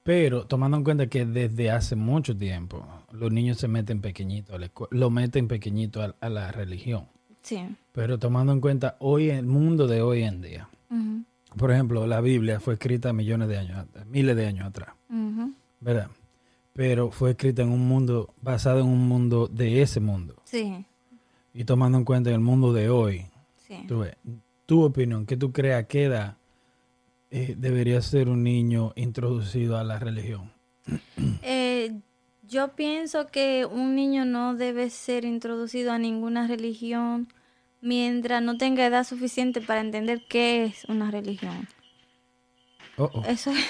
[0.03, 4.59] Pero tomando en cuenta que desde hace mucho tiempo los niños se meten pequeñitos, a
[4.59, 7.05] la escue- lo meten pequeñito a, a la religión.
[7.41, 7.59] Sí.
[7.91, 10.69] Pero tomando en cuenta hoy el mundo de hoy en día,
[11.57, 14.89] por ejemplo, la Biblia fue escrita millones de años, miles de años atrás.
[15.79, 16.09] ¿verdad?
[16.73, 20.35] Pero fue escrita en un mundo, basado en un mundo de ese mundo.
[20.45, 20.85] Sí,
[21.53, 23.25] Y tomando en cuenta el mundo de hoy,
[23.67, 23.83] sí.
[23.87, 24.15] tú ves,
[24.65, 26.37] tu opinión, ¿qué tú qué edad
[27.31, 30.51] eh, debería ser un niño introducido a la religión?
[31.41, 31.99] Eh,
[32.49, 37.31] yo pienso que un niño no debe ser introducido a ninguna religión
[37.81, 41.67] mientras no tenga edad suficiente para entender qué es una religión.
[42.97, 43.23] Oh, oh.
[43.25, 43.65] Eso es.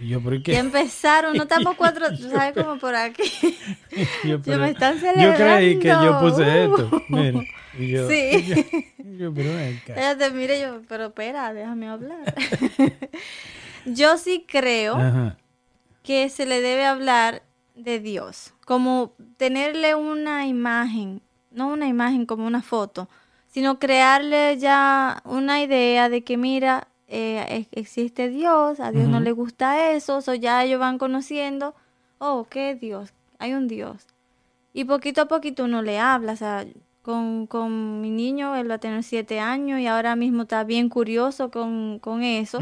[0.00, 0.56] Y yo, ¿por Ya qué?
[0.58, 2.52] empezaron, no estamos cuatro, ¿sabes?
[2.54, 3.22] Como por aquí.
[4.24, 6.84] Yo, pero- me están yo creí que yo puse celebrando.
[6.84, 7.02] esto.
[7.08, 7.40] Mira,
[7.78, 8.44] y yo, Sí.
[8.46, 8.54] yo,
[9.18, 9.94] yo, pero ven acá.
[9.96, 12.34] Ella te mire yo, pero espera, déjame hablar.
[13.86, 15.36] yo sí creo Ajá.
[16.04, 17.42] que se le debe hablar
[17.78, 23.08] de Dios, como tenerle una imagen, no una imagen como una foto,
[23.46, 29.20] sino crearle ya una idea de que mira, eh, ex- existe Dios, a Dios no
[29.20, 31.74] le gusta eso, o ya ellos van conociendo,
[32.18, 33.14] oh, ¿qué Dios?
[33.38, 34.06] Hay un Dios.
[34.74, 36.66] Y poquito a poquito uno le habla, o sea,
[37.02, 40.88] con, con mi niño, él va a tener siete años y ahora mismo está bien
[40.88, 42.58] curioso con, con eso,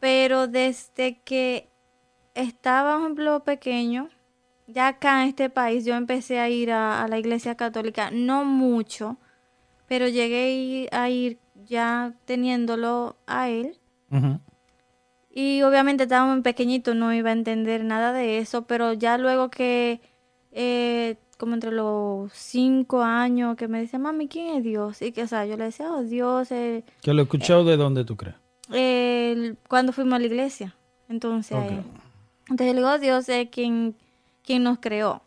[0.00, 1.68] pero desde que
[2.34, 4.08] estaba, por ejemplo, pequeño,
[4.68, 8.44] ya acá en este país yo empecé a ir a, a la iglesia católica, no
[8.44, 9.16] mucho,
[9.88, 13.76] pero llegué a ir- ya teniéndolo a él.
[15.30, 19.50] Y obviamente estaba muy pequeñito, no iba a entender nada de eso, pero ya luego
[19.50, 20.00] que,
[20.52, 25.00] eh, como entre los cinco años, que me decía, mami, ¿quién es Dios?
[25.02, 27.76] Y que, o sea, yo le decía, oh, Dios, eh, Que lo he escuchado de
[27.76, 28.36] dónde tú crees.
[29.68, 30.74] cuando fuimos a la iglesia.
[31.08, 31.70] Entonces, Ok.
[31.70, 31.82] eh,
[32.50, 33.96] entonces yo le digo, Dios es quien,
[34.48, 35.20] quien nos creó.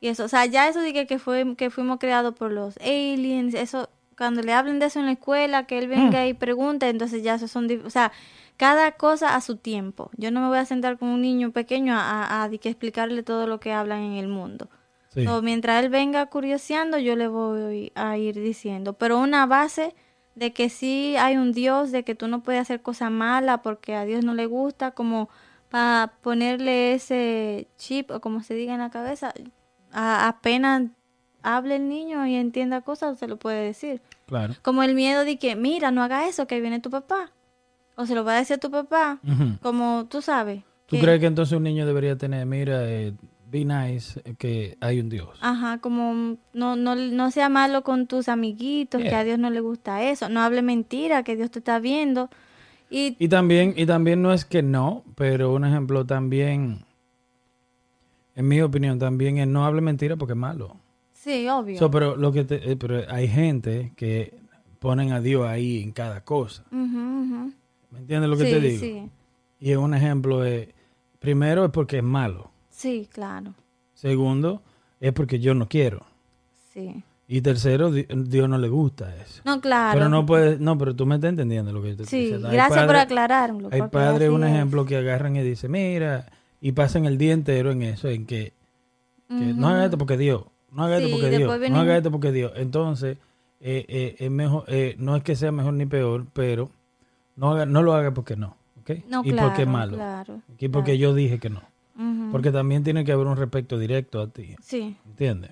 [0.00, 2.76] Y eso, o sea, ya eso de que, que, fue, que fuimos creados por los
[2.76, 6.88] aliens, eso, cuando le hablen de eso en la escuela, que él venga y pregunte,
[6.88, 8.12] entonces ya eso son, o sea,
[8.56, 10.10] cada cosa a su tiempo.
[10.16, 13.24] Yo no me voy a sentar con un niño pequeño a, a, a que explicarle
[13.24, 14.68] todo lo que hablan en el mundo.
[15.08, 15.24] Sí.
[15.24, 18.92] So, mientras él venga curioseando, yo le voy a ir diciendo.
[18.92, 19.92] Pero una base
[20.36, 23.96] de que sí hay un Dios, de que tú no puedes hacer cosas malas porque
[23.96, 25.28] a Dios no le gusta, como
[25.70, 29.32] para ponerle ese chip o como se diga en la cabeza,
[29.92, 30.84] a- apenas
[31.42, 34.00] hable el niño y entienda cosas, se lo puede decir.
[34.26, 34.54] Claro.
[34.62, 37.32] Como el miedo de que, mira, no haga eso, que viene tu papá.
[37.96, 39.18] O se lo va a decir a tu papá,
[39.62, 40.62] como tú sabes.
[40.86, 43.12] ¿Tú que- crees que entonces un niño debería tener, mira, eh,
[43.50, 45.30] be nice, eh, que hay un Dios?
[45.40, 49.60] Ajá, como no, no, no sea malo con tus amiguitos, que a Dios no le
[49.60, 50.28] gusta eso.
[50.28, 52.30] No hable mentira, que Dios te está viendo.
[52.90, 56.84] Y Y también, y también no es que no, pero un ejemplo también,
[58.34, 60.76] en mi opinión, también es no hable mentira porque es malo.
[61.12, 61.78] sí, obvio.
[61.78, 64.34] So, pero lo que te- eh, pero hay gente que
[64.78, 66.64] ponen a Dios ahí en cada cosa.
[66.70, 68.80] ¿Me entiendes lo que sí, te digo?
[68.80, 69.10] Sí,
[69.60, 70.68] Y un ejemplo es,
[71.18, 72.50] primero es porque es malo.
[72.70, 73.54] sí, claro.
[73.94, 74.62] Segundo,
[75.00, 76.06] es porque yo no quiero.
[76.72, 77.02] Sí.
[77.30, 79.42] Y tercero, di- Dios no le gusta eso.
[79.44, 79.98] No, claro.
[79.98, 82.24] Pero no puedes, no, pero tú me estás entendiendo lo que yo te estoy Sí,
[82.24, 82.48] diciendo.
[82.48, 83.68] Hay gracias por padres- aclararlo.
[83.70, 84.50] Hay padres, un es.
[84.54, 86.24] ejemplo, que agarran y dicen, mira,
[86.62, 88.54] y pasan el día entero en eso, en que,
[89.28, 91.96] que no haga esto porque Dios, no haga Sí, esto porque Dios, no vienen- haga
[91.98, 92.52] esto porque Dios.
[92.56, 93.18] Entonces,
[93.60, 96.70] eh, eh, es mejor, eh, no es que sea mejor ni peor, pero
[97.36, 99.04] no, haga, no lo haga porque no, ¿ok?
[99.06, 99.96] No, y claro, porque es malo.
[99.96, 101.60] claro, Y porque yo dije que no.
[101.94, 102.32] Ujú.
[102.32, 105.50] Porque también tiene que haber un respeto directo a ti, Sí, ¿entiendes?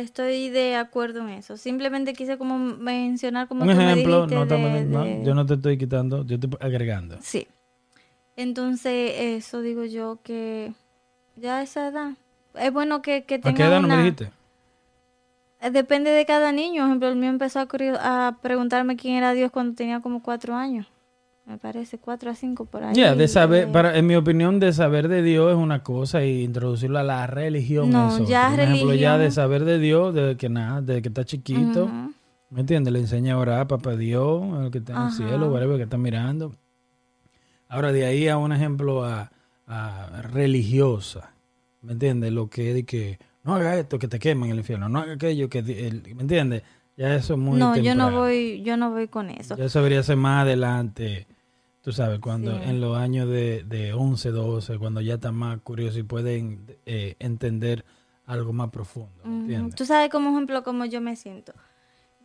[0.00, 1.56] Estoy de acuerdo en eso.
[1.56, 5.22] Simplemente quise como mencionar como Un tú me ejemplo, dijiste no, estamos- de- no, de-
[5.24, 7.18] yo no te estoy quitando, yo estoy agregando.
[7.20, 7.46] Sí.
[8.36, 10.72] Entonces, eso digo yo que
[11.36, 12.12] ya a esa edad.
[12.54, 14.30] Es bueno que, que ¿A tenga qué edad no me una- dijiste?
[15.60, 16.82] Eh, Depende de cada niño.
[16.82, 17.66] Por ejemplo, el mío empezó a,
[18.26, 20.86] a preguntarme quién era Dios cuando tenía como cuatro años.
[21.44, 22.94] Me parece, cuatro a cinco por ahí.
[22.94, 26.24] Ya, de saber, Eh, para, en mi opinión, de saber de Dios es una cosa
[26.24, 28.64] y introducirlo a la religión No, es ya otra.
[28.64, 31.86] Un ejemplo, ya de religión- saber de Dios, desde que nada, desde que está chiquito,
[31.86, 32.12] ujú.
[32.50, 32.92] ¿me entiendes?
[32.92, 35.16] Le enseña a orar, papá Dios, el que está en el Ajá.
[35.16, 36.54] cielo, whatever, que está mirando.
[37.68, 39.32] Ahora, de ahí a un ejemplo a,
[39.66, 41.32] a religiosa,
[41.80, 42.32] ¿me entiendes?
[42.32, 45.00] Lo que es de que no haga esto, que te quemen en el infierno, no
[45.00, 46.62] haga aquello, que, el- ¿me entiendes?
[46.96, 48.18] Ya eso es muy No, yo no temprano.
[48.20, 49.56] voy, yo no voy con eso.
[49.56, 51.26] Ya eso debería ser más adelante,
[51.82, 52.62] tú sabes, cuando Sí.
[52.64, 57.16] en los años de, de 11, 12, cuando ya están más curiosos y pueden eh,
[57.18, 57.84] entender
[58.26, 59.40] algo más profundo, ¿me Ujú.
[59.40, 59.74] entiendes?
[59.74, 61.52] Tú sabes como ejemplo cómo yo me siento.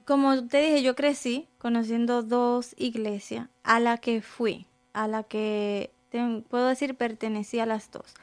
[0.06, 5.92] Como te dije, yo crecí conociendo dos iglesias a la que fui, a la que
[6.50, 8.14] puedo decir pertenecía a las dos.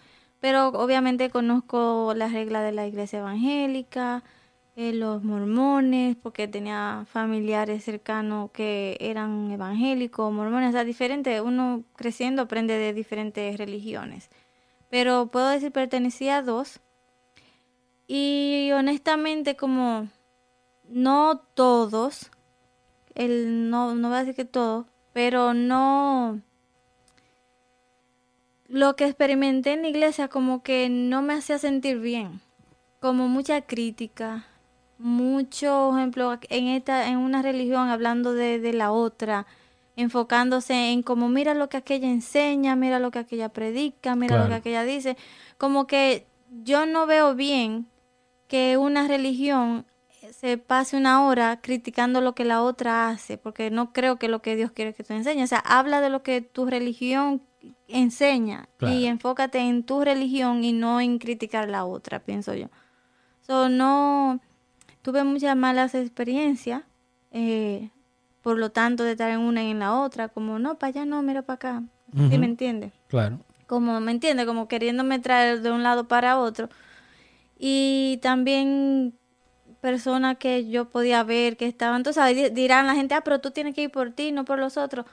[0.40, 4.22] Pero obviamente conozco las reglas de la iglesia evangélica,
[4.76, 11.40] eh, los mormones, porque tenía familiares cercanos que eran evangélicos, mormones, o sea, diferente.
[11.40, 14.30] Uno creciendo aprende de diferentes religiones.
[14.90, 16.80] Pero puedo decir pertenecía a dos.
[18.08, 20.08] Y honestamente, como
[20.88, 22.30] no todos,
[23.14, 26.40] el, no, no voy a decir que todos, pero no...
[28.66, 32.40] Lo que experimenté en la iglesia como que no me hacía sentir bien.
[32.98, 34.46] Como mucha crítica,
[34.98, 39.46] mucho ejemplo en esta, en una religión hablando de, de la otra,
[39.96, 44.48] enfocándose en como mira lo que aquella enseña, mira lo que aquella predica, mira lo
[44.48, 45.16] que aquella dice.
[45.58, 46.26] Como que
[46.62, 47.86] yo no veo bien
[48.48, 49.86] que una religión
[50.32, 54.40] se pase una hora criticando lo que la otra hace, porque no creo que lo
[54.42, 55.44] que Dios quiere que tú enseñes.
[55.44, 57.42] O sea, habla de lo que tu religión
[57.88, 58.94] enseña Claro.
[58.94, 62.68] y enfócate en tu religión y no en criticar la otra, pienso yo.
[63.42, 64.40] So, no
[65.04, 66.82] tuve muchas malas experiencias
[67.30, 67.90] eh,
[68.40, 71.04] por lo tanto de estar en una y en la otra, como no, para allá
[71.04, 71.82] no, mira para acá.
[72.16, 72.38] ¿Sí Ujú.
[72.38, 72.92] me entiende?
[73.08, 73.38] Claro.
[73.66, 74.46] Como, ¿me entiende?
[74.46, 76.68] Como queriéndome traer de un lado para otro.
[77.58, 79.18] Y también
[79.80, 83.40] personas que yo podía ver que estaban, tú sabes, di- dirán la gente, ah, pero
[83.40, 85.06] tú tienes que ir por ti, no por los otros.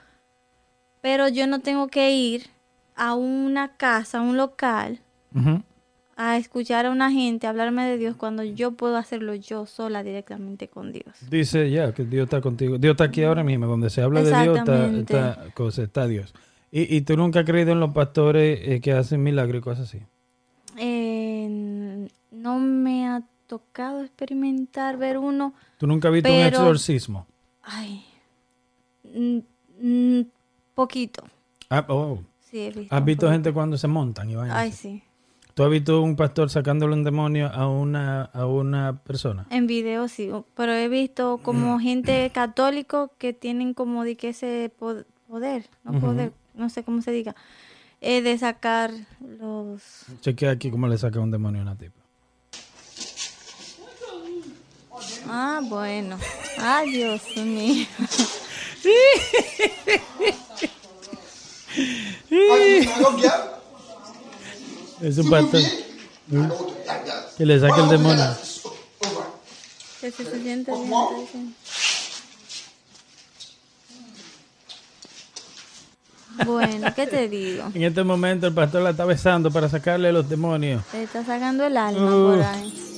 [1.00, 2.46] Pero yo no tengo que ir
[2.94, 5.00] a una casa, a un local.
[6.22, 10.68] A escuchar a una gente hablarme de Dios cuando yo puedo hacerlo yo sola directamente
[10.68, 11.16] con Dios.
[11.28, 12.78] Dice ya que Dios está contigo.
[12.78, 13.66] Dios está aquí ahora mismo.
[13.66, 15.14] Donde se habla de Dios está, Exactamente.
[15.14, 16.32] está, cosa, está Dios.
[16.70, 19.88] Y, y tú nunca has creído en los pastores eh, que hacen milagros y cosas
[19.88, 19.98] así.
[20.78, 25.54] Eh, no me ha tocado experimentar ver uno.
[25.78, 27.26] Tú nunca has visto un exorcismo.
[27.62, 28.04] Ay,
[29.14, 30.20] mm,
[30.74, 31.24] poquito.
[31.68, 32.20] Ah, oh.
[32.40, 32.94] Sí, he visto.
[32.94, 33.32] ¿Has visto poquito.
[33.32, 34.78] gente cuando se montan y vainas Ay, así?
[34.78, 35.02] sí.
[35.54, 39.46] ¿Tú has visto un pastor sacándole un demonio a una, a una persona?
[39.50, 44.70] En video sí, pero he visto como gente católico que tienen como de que ese
[44.78, 47.36] po- poder, no poder, no sé cómo se diga,
[48.00, 49.82] eh, de sacar los...
[50.22, 52.00] Chequea aquí cómo le saca un demonio a una tipa.
[55.28, 56.16] Ah, bueno.
[56.58, 57.86] Ay, Dios mío.
[65.02, 65.60] Es un pastor
[67.36, 68.36] que le saca el demonio.
[70.00, 70.64] Que se, bien.
[76.46, 77.64] Bueno, ¿qué te digo?
[77.74, 80.84] En este momento el pastor la está besando para sacarle los demonios.
[80.92, 82.46] Te está sacando el alma por Uf.
[82.46, 82.92] ahí.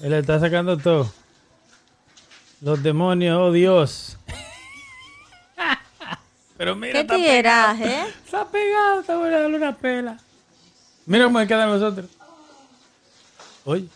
[0.00, 1.12] Él le está sacando todo.
[2.62, 4.13] Los demonios, oh Dios.
[6.64, 7.84] Pero mira, ¿Qué está pegado.
[7.84, 8.04] eh?
[8.24, 10.16] Está pegado, está darle una pela.
[11.04, 12.08] Mira cómo quedan nosotros.
[13.66, 13.86] Oye,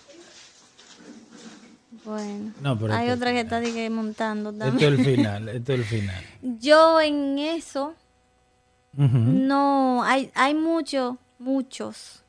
[2.05, 2.53] Bueno.
[2.61, 4.93] No, pero Hay esto- otra que está de que montando esto es también.
[4.93, 6.25] el final, esto es el final.
[6.43, 7.95] Yo en eso
[8.93, 12.23] no hay hay muchos muchos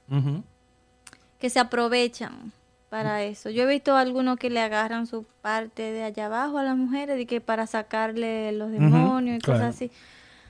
[1.39, 2.54] que se aprovechan
[2.89, 3.49] para eso.
[3.49, 7.19] Yo he visto algunos que le agarran su parte de allá abajo a las mujeres
[7.19, 9.60] y que para sacarle los demonios y claro.
[9.60, 9.91] cosas así.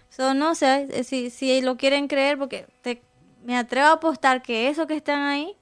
[0.09, 3.01] So, no sé eh, si, si lo quieren creer porque te,
[3.43, 5.55] me atrevo a apostar que eso que están ahí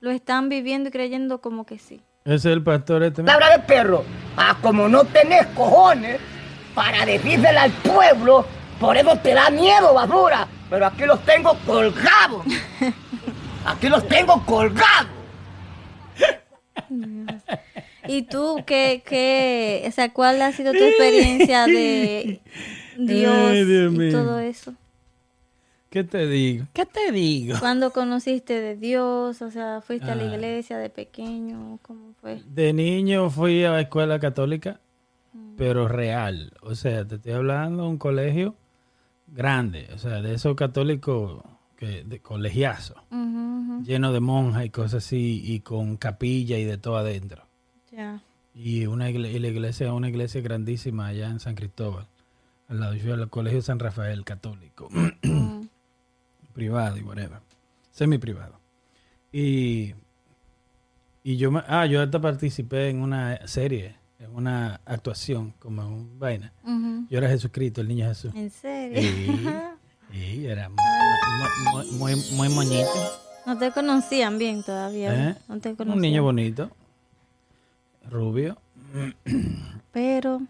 [0.00, 2.02] lo están viviendo y creyendo como que sí.
[2.24, 3.22] Ese es el pastor este.
[3.22, 4.04] Palabra de perro.
[4.36, 6.18] Ah, como no tenés cojones
[6.74, 8.46] para decírsela al pueblo,
[8.80, 10.48] por eso te da miedo, basura.
[10.70, 12.44] Pero aquí los tengo colgados.
[13.66, 15.08] Aquí los tengo colgados.
[18.06, 22.42] ¿Y tú qué, qué, o sea, cuál ha sido tu experiencia de
[22.98, 24.12] Dios, Ay, Dios y mío.
[24.12, 24.74] todo eso?
[25.90, 26.66] ¿Qué te digo?
[26.72, 27.56] ¿Qué te digo?
[27.60, 29.40] ¿Cuándo conociste de Dios?
[29.42, 30.34] O sea, ¿fuiste a la Ah.
[30.34, 31.78] iglesia de pequeño?
[31.82, 32.42] ¿Cómo fue?
[32.46, 34.80] De niño fui a la escuela católica,
[35.56, 36.52] pero real.
[36.62, 38.56] O sea, te estoy hablando de un colegio
[39.28, 41.42] grande, o sea, de esos católicos
[41.76, 46.76] que, de colegiazo, ujú, lleno de monjas y cosas así, y con capilla y de
[46.78, 47.44] todo adentro.
[47.92, 48.20] Ya.
[48.52, 52.06] Y una igle- y la iglesia, una iglesia grandísima allá en San Cristóbal,
[52.68, 55.66] al lado yo el colegio San Rafael católico, Mm,
[56.54, 57.40] privado y whatever,
[57.90, 58.58] semi privado.
[59.32, 59.94] Y,
[61.22, 66.18] y yo, me- ah, yo hasta participé en una serie, en una actuación, como un
[66.18, 66.52] vaina.
[67.10, 68.32] Yo era Jesucristo, el niño Jesús.
[68.34, 69.00] ¿En serio?
[70.12, 72.88] Y, y era muy, muy, muy, muy moñito.
[73.46, 75.30] No te conocían bien todavía.
[75.30, 75.36] ¿eh?
[75.48, 75.96] No te conocían.
[75.96, 76.70] Un niño bonito,
[78.08, 78.56] rubio,
[79.92, 80.40] Pero,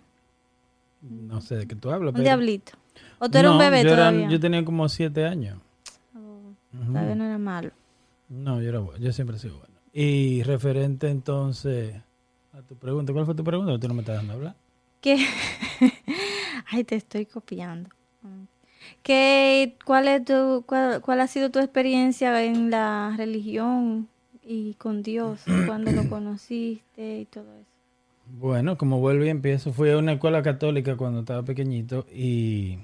[1.10, 2.08] no sé de qué tú hablas.
[2.10, 2.72] un pero- diablito.
[3.18, 4.28] ¿O tú eras un bebé yo era- todavía?
[4.28, 5.58] yo tenía como siete años.
[6.16, 6.52] Oh,
[6.86, 7.70] Todavía no era malo.
[8.28, 9.74] No, yo era bueno, yo siempre he sido bueno.
[9.92, 11.94] Y referente entonces
[12.52, 13.78] a tu pregunta, ¿cuál fue tu pregunta?
[13.78, 14.56] Tú no me estás dando a hablar.
[15.00, 15.24] ¿Qué?
[16.70, 17.90] Ay, te estoy copiando.
[19.02, 24.08] ¿Qué, cuál, es tu, cuál, cuál ha sido tu experiencia en la religión
[24.42, 25.42] y con Dios?
[25.66, 27.70] cuando lo conociste y todo eso?
[28.26, 32.78] Bueno, como vuelvo y empiezo, fui a una escuela católica cuando estaba pequeñito y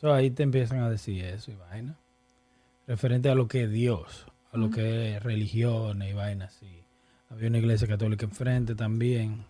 [0.00, 1.96] so, ahí te empiezan a decir eso y vaina.
[2.86, 6.82] Referente a lo que es Dios, a lo que es religiones y vainas así.
[7.30, 9.44] Había una iglesia católica enfrente también.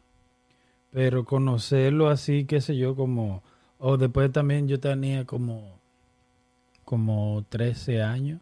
[0.90, 3.42] Pero conocerlo así, qué sé yo, como...
[3.78, 5.78] O después también yo tenía como,
[6.84, 8.40] como 13 años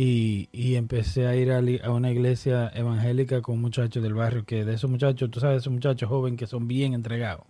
[0.00, 4.74] y, y empecé a ir a, una iglesia evangélica con muchachos del barrio, que de
[4.74, 7.44] esos muchachos, tú sabes, esos muchachos jóvenes que son bien entregados.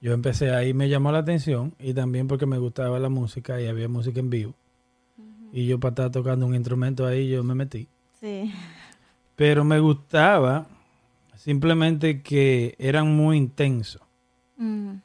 [0.00, 3.66] Yo empecé ahí, me llamó la atención y también porque me gustaba la música y
[3.66, 4.54] había música en vivo.
[5.52, 7.88] Y yo para estar tocando un instrumento ahí, yo me metí.
[8.20, 8.52] Sí.
[9.34, 10.66] Pero me gustaba
[11.38, 14.02] Simplemente que eran muy intensos.
[14.56, 14.96] Mm,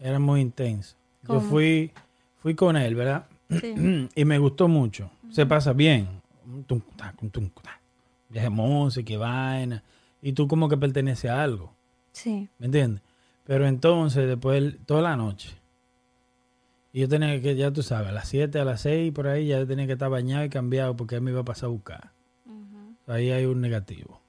[0.00, 0.96] Eran muy intensos.
[1.28, 1.92] Yo fui,
[2.38, 3.26] fui con él, ¿verdad?
[3.60, 4.08] sí.
[4.16, 5.10] y me gustó mucho.
[5.34, 6.22] Se pasa bien.
[8.28, 9.82] Viaje música y vaina.
[10.22, 11.74] Y tú como que perteneces a algo.
[12.12, 12.48] Sí.
[12.58, 13.02] ¿Me entiendes?
[13.42, 15.50] Pero entonces, después, toda la noche.
[16.92, 19.48] Y yo tenía que, ya tú sabes, a las 7, a las 6, por ahí,
[19.48, 22.12] ya tenía que estar bañado y cambiado porque él me iba a pasar a buscar.
[23.08, 24.20] Ahí hay un negativo.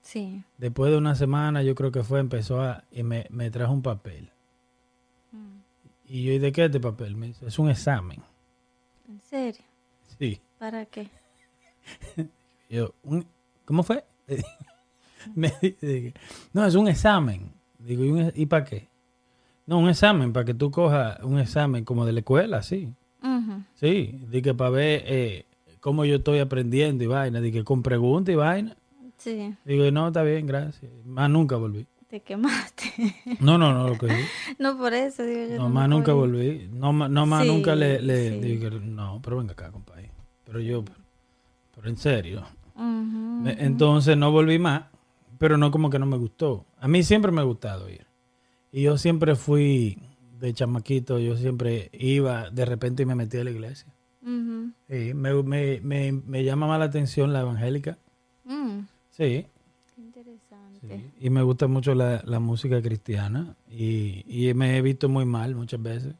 [0.00, 0.42] Sí.
[0.56, 3.82] Después de una semana, yo creo que fue, empezó a, y me, me trajo un
[3.82, 4.30] papel.
[5.30, 5.58] Mm.
[6.06, 7.16] Y yo, ¿y de qué es este papel?
[7.16, 8.22] Me dice, es un examen.
[9.06, 9.62] ¿En serio?
[10.18, 10.40] Sí.
[10.64, 11.10] ¿Para qué?
[12.70, 13.26] Yo, "¿Un-
[13.66, 14.02] ¿cómo fue?
[15.34, 15.52] me
[16.54, 17.52] no, es un examen.
[17.78, 18.88] Digo, ¿y, un- ¿y para qué?
[19.66, 22.88] No, un examen, para que tú cojas un examen como de la escuela, sí.
[23.22, 23.62] Ujú.
[23.74, 25.44] Sí, di que para ver eh,
[25.80, 28.74] cómo yo estoy aprendiendo y vaina, di que con preguntas y vaina.
[29.18, 29.54] Sí.
[29.66, 30.90] Digo, no, está bien, gracias.
[31.04, 31.86] Más nunca volví.
[32.08, 32.90] Te quemaste.
[33.38, 34.06] No, no, no, lo que
[34.58, 35.56] no por eso, digo yo.
[35.58, 36.70] No, más nunca volví.
[36.72, 38.38] No, no más Sí, nunca le, le sí.
[38.40, 40.13] dije, no, pero venga acá, compadre.
[40.44, 40.84] Pero yo,
[41.74, 42.44] pero en serio.
[43.58, 44.84] Entonces no volví más,
[45.38, 46.64] pero no como que no me gustó.
[46.78, 48.06] A mí siempre me ha gustado ir.
[48.72, 49.98] Y yo siempre fui
[50.40, 53.86] de chamaquito, yo siempre iba, de repente y me metí a la iglesia.
[54.88, 57.98] Sí, me, me, me, me llama más la atención la evangélica.
[58.44, 58.80] Mm,
[59.10, 59.46] Sí,
[59.94, 60.80] qué interesante.
[60.88, 61.10] sí.
[61.26, 63.54] Y me gusta mucho la, la música cristiana.
[63.70, 66.14] Y, y me he visto muy mal muchas veces.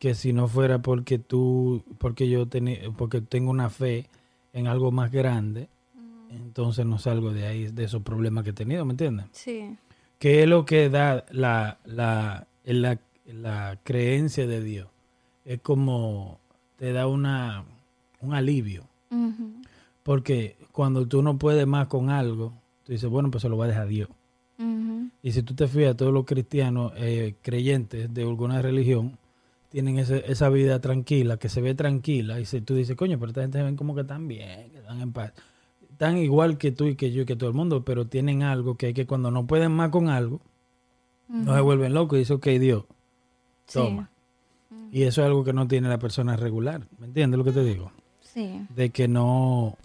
[0.00, 4.06] Que si no fuera porque tú, porque yo tenía, porque tengo una fe
[4.52, 5.68] en algo más grande,
[6.30, 9.26] entonces no salgo de ahí, de esos problemas que he tenido, ¿me entiendes?
[9.30, 9.76] Sí.
[10.18, 14.88] ¿Qué es lo que da la, la, la, la creencia de Dios?
[15.44, 16.40] Es como
[16.76, 17.64] te da una,
[18.20, 18.84] un alivio.
[20.02, 23.66] Porque cuando tú no puedes más con algo, tú dices, bueno, pues se lo va
[23.66, 24.08] a dejar a Dios.
[25.22, 29.18] Y si tú te fijas, todos los cristianos eh, creyentes de alguna religión
[29.70, 33.30] tienen ese- esa vida tranquila, que se ve tranquila, y si tú dices, coño, pero
[33.30, 35.32] esta gente se ven como que están bien, que están en paz.
[35.90, 38.76] Están igual que tú y que yo y que todo el mundo, pero tienen algo
[38.76, 40.40] que hay que cuando no pueden más con algo,
[41.28, 42.84] no se vuelven locos y dicen, ok, Dios,
[43.66, 43.78] Sí.
[43.78, 44.10] toma.
[44.92, 46.86] Y eso es algo que no tiene la persona regular.
[46.98, 47.92] ¿Me entiendes lo que te digo?
[48.20, 48.66] Sí.
[48.74, 49.76] De que no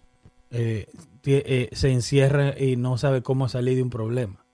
[0.52, 0.88] eh,
[1.26, 4.45] eh, se encierra y no sabe cómo salir de un problema.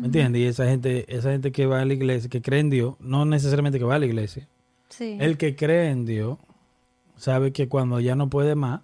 [0.00, 0.40] ¿Me entiendes?
[0.42, 3.24] Y esa gente, esa gente que va a la iglesia, que cree en Dios, no
[3.24, 4.48] necesariamente que va a la iglesia.
[4.88, 5.16] Sí.
[5.20, 6.38] El que cree en Dios
[7.16, 8.80] sabe que cuando ya no puede más,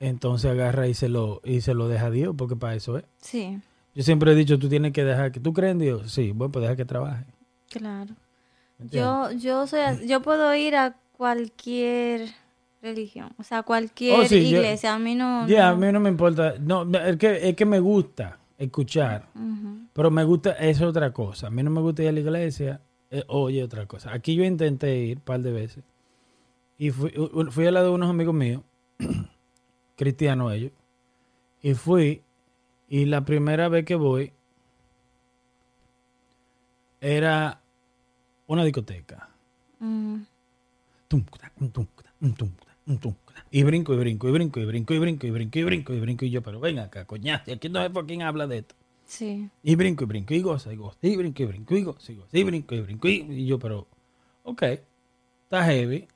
[0.00, 3.04] entonces agarra y se lo y se lo deja a Dios, porque para eso es.
[3.20, 3.58] Sí,
[3.94, 6.10] Yo siempre he dicho, tú tienes que dejar que tú crees en Dios.
[6.12, 7.24] Sí, bueno, pues deja que trabaje.
[7.68, 8.14] claro.
[8.90, 12.30] Yo, yo soy, yo puedo ir a cualquier
[12.80, 14.94] religión, o sea, cualquier Oh, sí, yo- iglesia.
[14.94, 15.46] A mí no.
[15.46, 16.54] Ya, a no- mí no me importa.
[16.58, 19.26] No, es que, es que me gusta escuchar,
[19.94, 21.46] pero me gusta, es otra cosa.
[21.46, 22.80] A mí no me gusta ir a la iglesia,
[23.10, 24.12] eh, oye, otra cosa.
[24.12, 25.82] Aquí yo intenté ir un par de veces
[26.78, 27.12] y fui,
[27.50, 28.62] fui al lado de unos amigos míos,
[29.96, 30.72] cristianos ellos,
[31.62, 32.22] y fui,
[32.88, 34.32] y la primera vez que voy
[37.00, 37.60] era
[38.46, 39.30] una discoteca.
[43.40, 43.50] Um, um, um.
[43.50, 46.00] Y brinco, y brinco, y brinco, y brinco, y brinco, y brinco, y brinco, y
[46.00, 48.74] brinco, y yo, pero ven acá, coñazo, aquí no es por quién habla de esto.
[49.04, 52.12] Sí, Y brinco, y brinco, y goza, y goza, y brinco, y brinco, y goza,
[52.12, 53.86] y goza, y brinco, y brinco, y, yo, pero,
[54.44, 56.06] ok, está heavy,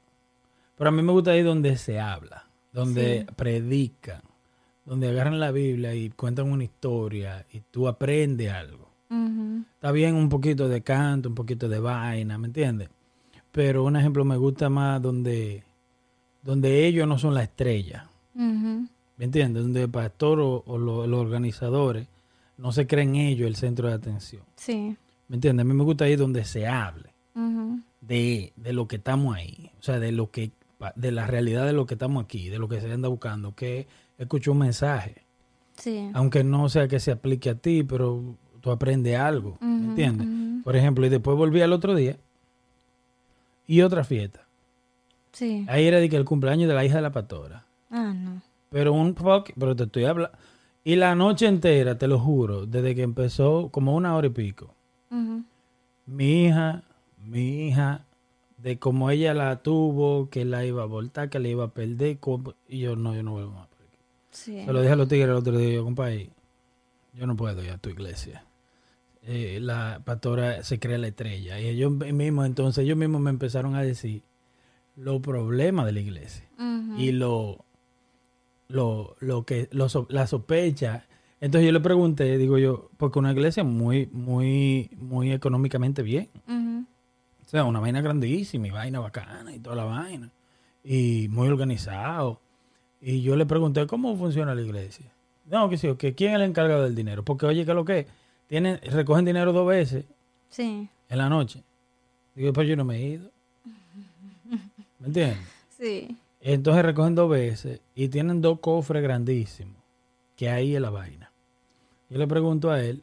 [0.76, 3.34] pero a mí me gusta ir donde se habla, donde Sí.
[3.36, 4.22] predican,
[4.84, 8.90] donde agarran la Biblia y cuentan una historia y tú aprendes algo.
[9.74, 12.88] Está bien un poquito de canto, un poquito de vaina, ¿me entiendes?
[13.52, 15.62] Pero un ejemplo me gusta más donde,
[16.44, 18.08] donde ellos no son la estrella.
[19.16, 19.62] ¿me entiendes?
[19.62, 22.06] Donde el pastor o, o lo- los organizadores
[22.58, 24.96] no se creen ellos el centro de atención, sí,
[25.28, 25.64] ¿me entiendes?
[25.64, 27.10] A mí me gusta ir donde se hable
[28.00, 30.50] de, de lo que estamos ahí, o sea, de lo que
[30.96, 33.86] de la realidad de lo que estamos aquí, de lo que se anda buscando, que
[34.18, 35.22] escucho un mensaje,
[35.78, 40.26] sí, aunque no sea que se aplique a ti, pero tú aprendes algo, ¿me entiendes?
[40.64, 42.16] Por ejemplo, y después volví al otro día
[43.66, 44.46] y otra fiesta.
[45.34, 45.66] Sí.
[45.68, 47.66] Ahí era de que el cumpleaños de la hija de la pastora.
[47.90, 48.42] Ah, no.
[48.70, 50.36] Pero un fuck, pero te estoy hablando.
[50.82, 54.74] Y la noche entera, te lo juro, desde que empezó, como una hora y pico,
[56.06, 56.82] mi hija,
[57.18, 58.04] mi hija,
[58.58, 62.18] de cómo ella la tuvo, que la iba a voltar, que la iba a perder,
[62.68, 63.68] y yo no, yo no vuelvo más.
[64.30, 64.64] Sí.
[64.64, 66.30] Se lo dije a los tigres el otro día, yo, compadre,
[67.12, 68.44] yo no puedo ir a tu iglesia.
[69.22, 71.60] Eh, la pastora se cree la estrella.
[71.60, 74.22] Y ellos mismos, entonces ellos mismos me empezaron a decir
[74.96, 76.48] los problemas de la iglesia
[76.96, 77.64] y lo,
[78.68, 81.06] lo, lo que lo la sospecha.
[81.40, 86.30] Entonces yo le pregunté, digo yo, porque una iglesia muy, muy, muy económicamente bien.
[87.44, 90.30] O sea, una vaina grandísima y vaina bacana y toda la vaina.
[90.82, 92.40] Y muy organizado.
[93.00, 95.12] Y yo le pregunté, ¿cómo funciona la iglesia?
[95.46, 97.22] No, que sí, que ¿quién es el encargado del dinero?
[97.24, 98.06] Porque oye, ¿qué es lo que?
[98.46, 100.04] Tienen, recogen dinero dos veces
[100.48, 101.62] Sí, en la noche.
[102.34, 103.30] Digo, pues yo no me he ido.
[105.04, 105.38] ¿Me entiendes?
[105.68, 106.16] sí.
[106.40, 109.76] Entonces recogen dos veces y tienen dos cofres grandísimos,
[110.36, 111.30] que ahí es la vaina.
[112.10, 113.02] Yo le pregunto a él,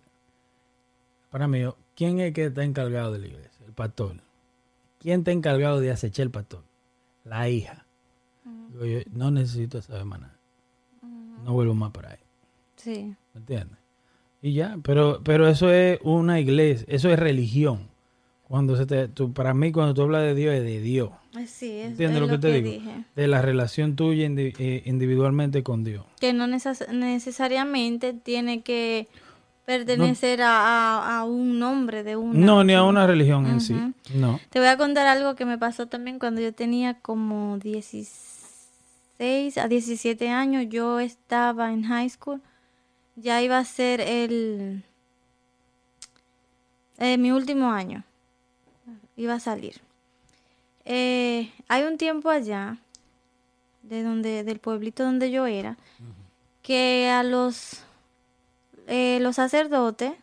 [1.32, 1.62] para mí,
[1.96, 3.66] ¿quién es que está encargado de la iglesia?
[3.66, 4.18] El pastor.
[5.00, 6.64] ¿Quién está encargado de acechar el pastor?
[7.24, 7.86] La hija.
[8.74, 10.40] Yo, no necesito saber más nada.
[11.44, 12.20] No vuelvo más por ahí.
[12.76, 13.16] Sí.
[13.34, 13.80] ¿Me entiendes?
[14.44, 17.91] Y ya, pero, pero eso es una iglesia, eso es religión.
[18.52, 21.10] Cuando se te, tú- para mí, cuando tú hablas de Dios, es de Dios.
[21.48, 22.92] Sí, es, ¿Entiendes es lo que te digo?
[23.16, 26.04] De la relación tuya indi- eh, individualmente con Dios.
[26.20, 29.08] Que no neces- necesariamente tiene que
[29.66, 32.38] pertenecer a, a- a un nombre de una.
[32.38, 33.74] No, ni a una religión en sí.
[34.14, 34.42] No.
[34.50, 39.70] Te voy a contar algo que me pasó también cuando yo tenía como 16 a
[39.70, 40.66] 17 años.
[40.68, 42.42] Yo estaba en high school.
[43.16, 44.84] Ya iba a ser el
[46.98, 48.04] eh, mi último año.
[49.22, 49.76] Iba a salir.
[50.84, 52.78] Eh, hay un tiempo allá,
[53.84, 55.78] de donde, del pueblito donde yo era,
[56.64, 57.84] que a los
[58.88, 60.14] eh, los sacerdotes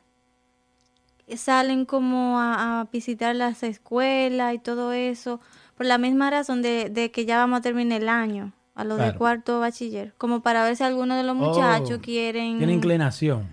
[1.37, 5.41] salen como a, a visitar las escuelas y todo eso,
[5.77, 8.99] por la misma razón de, de que ya vamos a terminar el año, a los
[8.99, 9.19] de Claro.
[9.19, 12.59] cuarto bachiller, como para ver si alguno de los muchachos Oh, quieren...
[12.59, 13.47] Tiene inclinación.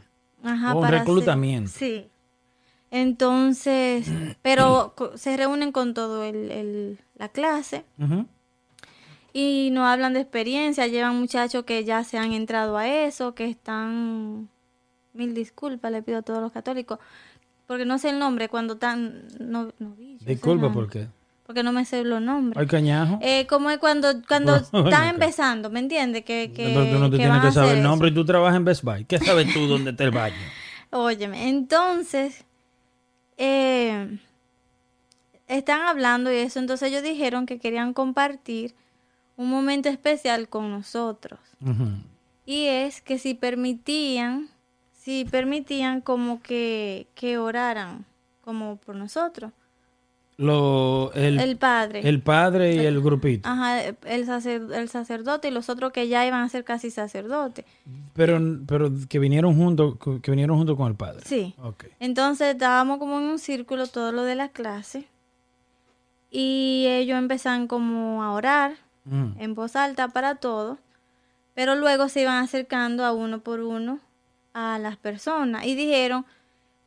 [0.44, 1.70] Ajá, o un para reclutamiento.
[1.72, 2.08] sí.
[2.92, 4.08] Entonces,
[4.42, 7.86] pero se reúnen con todo el, el- la clase
[9.34, 13.50] y no hablan de experiencia, llevan muchachos que ya se han entrado a eso, que
[13.50, 14.48] están,
[15.14, 17.00] mil disculpas, le pido a todos los católicos,
[17.68, 19.70] porque no sé el nombre cuando están, no,
[20.20, 21.08] ese Disculpa, ¿por qué?
[21.46, 22.58] Porque no me sé los nombres.
[22.60, 23.20] Hay cañajo.
[23.22, 26.24] Eh, como es cuando, cuando Bueno, están empezando, ¿me entiendes?
[26.24, 27.88] Que, que, Pero tú no te que tienes que saber el eso.
[27.90, 29.06] nombre y tú trabajas en Best Buy.
[29.06, 30.36] ¿Qué sabes tú dónde está el baño?
[30.92, 32.45] Óyeme, entonces,
[33.38, 34.20] eh,
[35.48, 38.76] están hablando y eso, entonces ellos dijeron que querían compartir
[39.38, 41.40] un momento especial con nosotros.
[42.46, 44.50] Y es que si permitían,
[44.94, 48.06] si permitían como que, que oraran
[48.42, 49.52] como por nosotros.
[50.38, 52.02] Lo, el, El padre.
[52.08, 53.48] el padre y el grupito.
[53.48, 57.64] Ajá, el, sacer- el sacerdote y los otros que ya iban a ser casi sacerdotes.
[58.14, 61.22] Pero, pero que vinieron juntos, que vinieron junto con el padre.
[61.26, 61.56] Sí.
[61.64, 61.86] Ok.
[62.02, 65.08] Entonces estábamos como en un círculo todo lo de la clase
[66.32, 68.74] y ellos empezaron como a orar
[69.08, 69.34] Mm.
[69.40, 70.80] en voz alta para todos,
[71.54, 74.00] pero luego se iban acercando a uno por uno
[74.56, 76.26] a las personas y dijeron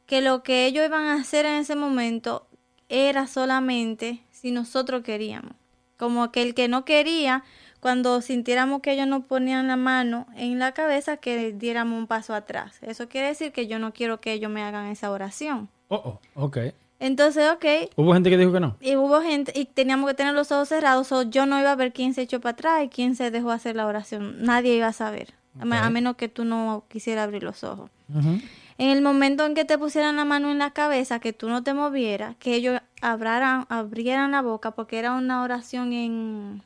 [0.04, 2.47] que lo que ellos iban a hacer en ese momento
[2.88, 5.52] era solamente si nosotros queríamos.
[5.96, 7.42] Como que el que no quería,
[7.80, 12.34] cuando sintiéramos que ellos nos ponían la mano en la cabeza, que diéramos un paso
[12.34, 12.78] atrás.
[12.82, 15.68] Eso quiere decir que yo no quiero que ellos me hagan esa oración.
[15.88, 15.96] Oh,
[16.34, 16.58] oh, ok.
[17.00, 17.64] Entonces, ok,
[17.96, 18.76] Hubo gente que dijo que no.
[18.80, 21.76] y hubo gente, y teníamos que tener los ojos cerrados, o yo no iba a
[21.76, 24.42] ver quién se echó para atrás y quién se dejó hacer la oración.
[24.42, 27.90] Nadie iba a saber, a menos que tú no quisieras abrir los ojos.
[28.12, 28.40] Ujú.
[28.78, 31.62] En el momento en que te pusieran la mano en la cabeza, que tú no
[31.64, 36.62] te movieras, que ellos abraran, abrieran la boca, porque era una oración en,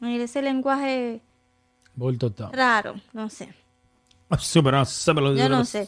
[0.00, 1.20] en ese lenguaje
[2.52, 3.54] raro, no sé.
[5.36, 5.86] Yo Yo no sé.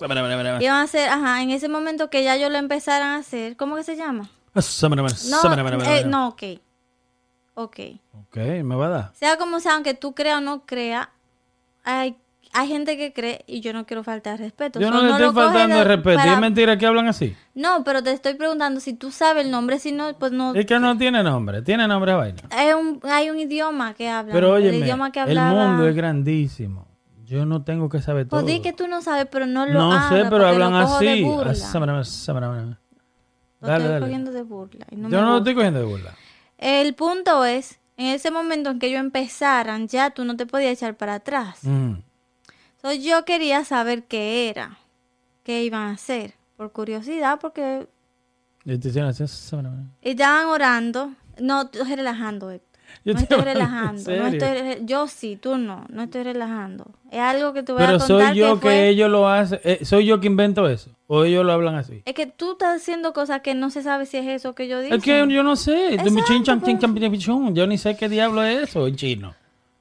[0.62, 3.76] Iban a hacer, ajá, en ese momento que ya ellos lo empezaran a hacer, ¿cómo
[3.76, 4.30] que se llama?
[5.30, 5.40] No,
[5.84, 6.42] eh, no, ok.
[7.54, 7.78] Ok.
[8.12, 9.12] Ok, me va a dar.
[9.14, 11.08] Sea como sea, aunque tú creas o no creas,
[11.84, 12.16] hay,
[12.52, 14.78] hay gente que cree y yo no quiero faltar respeto.
[14.80, 16.16] Yo no le estoy faltando de respeto.
[16.18, 17.34] para- ¿Y es mentira que hablan así?
[17.54, 20.54] No, pero te estoy preguntando si tú sabes el nombre, si no, pues no.
[20.54, 21.62] Es que no tiene nombre.
[21.62, 22.42] Tiene nombre a vaina.
[22.50, 24.32] Hay un, hay un idioma que habla.
[24.32, 25.68] Pero oye, el idioma que el hablaba.
[25.68, 26.86] mundo es grandísimo.
[27.24, 28.42] Yo no tengo que saber todo.
[28.42, 31.24] Pues di que tú no sabes, pero no lo No sé, pero hablan así.
[31.54, 32.02] sámara.
[33.60, 34.86] Lo estoy cogiendo de burla.
[34.90, 36.14] y no Yo me no lo estoy cogiendo de burla.
[36.58, 40.72] El punto es, en ese momento en que ellos empezaran, ya tú no te podías
[40.72, 41.60] echar para atrás.
[41.62, 41.92] Mm.
[43.00, 44.78] Yo quería saber qué era,
[45.44, 47.86] qué iban a hacer, por curiosidad, porque
[50.02, 51.12] estaban orando.
[51.40, 52.68] No, estoy relajando, Héctor.
[53.04, 54.10] Yo no estoy relajando.
[54.16, 55.86] No estoy, yo sí, tú no.
[55.88, 56.90] No estoy relajando.
[57.10, 59.60] Es algo que te voy a Pero contar soy yo que, fue- ellos lo hacen.
[59.64, 60.90] eh, soy yo que invento eso.
[61.06, 62.02] O ellos lo hablan así.
[62.04, 64.80] Es que tú estás haciendo cosas que no se sabe si es eso que yo
[64.80, 64.94] digo.
[64.94, 65.96] Es que yo no sé.
[67.54, 69.34] Yo ni sé qué diablo es eso en chino.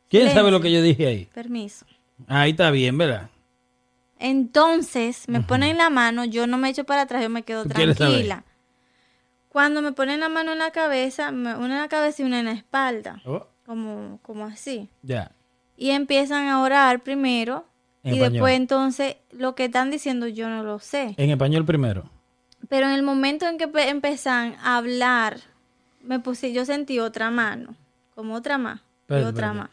[0.10, 1.30] ¿Quién sabe lo que yo dije ahí?
[1.34, 1.86] Permiso.
[2.28, 3.30] Ahí está bien, ¿verdad?
[4.19, 7.69] Entonces, me ponen la mano, yo no me echo para atrás, yo me quedo ¿Tú
[7.69, 8.43] quieres tranquila.
[9.49, 12.39] Cuando me ponen la mano en la cabeza, me- una en la cabeza y una
[12.39, 14.89] en la espalda, Oh, como, como así.
[15.01, 15.32] ya.
[15.76, 17.65] Y empiezan a orar primero
[18.03, 18.32] En y español.
[18.34, 21.15] después entonces lo que están diciendo yo no lo sé.
[21.17, 22.03] En español primero.
[22.69, 25.39] Pero en el momento en que pe- empezan a hablar,
[26.03, 27.76] me puse, yo sentí otra mano,
[28.13, 29.69] como otra más, y otra más.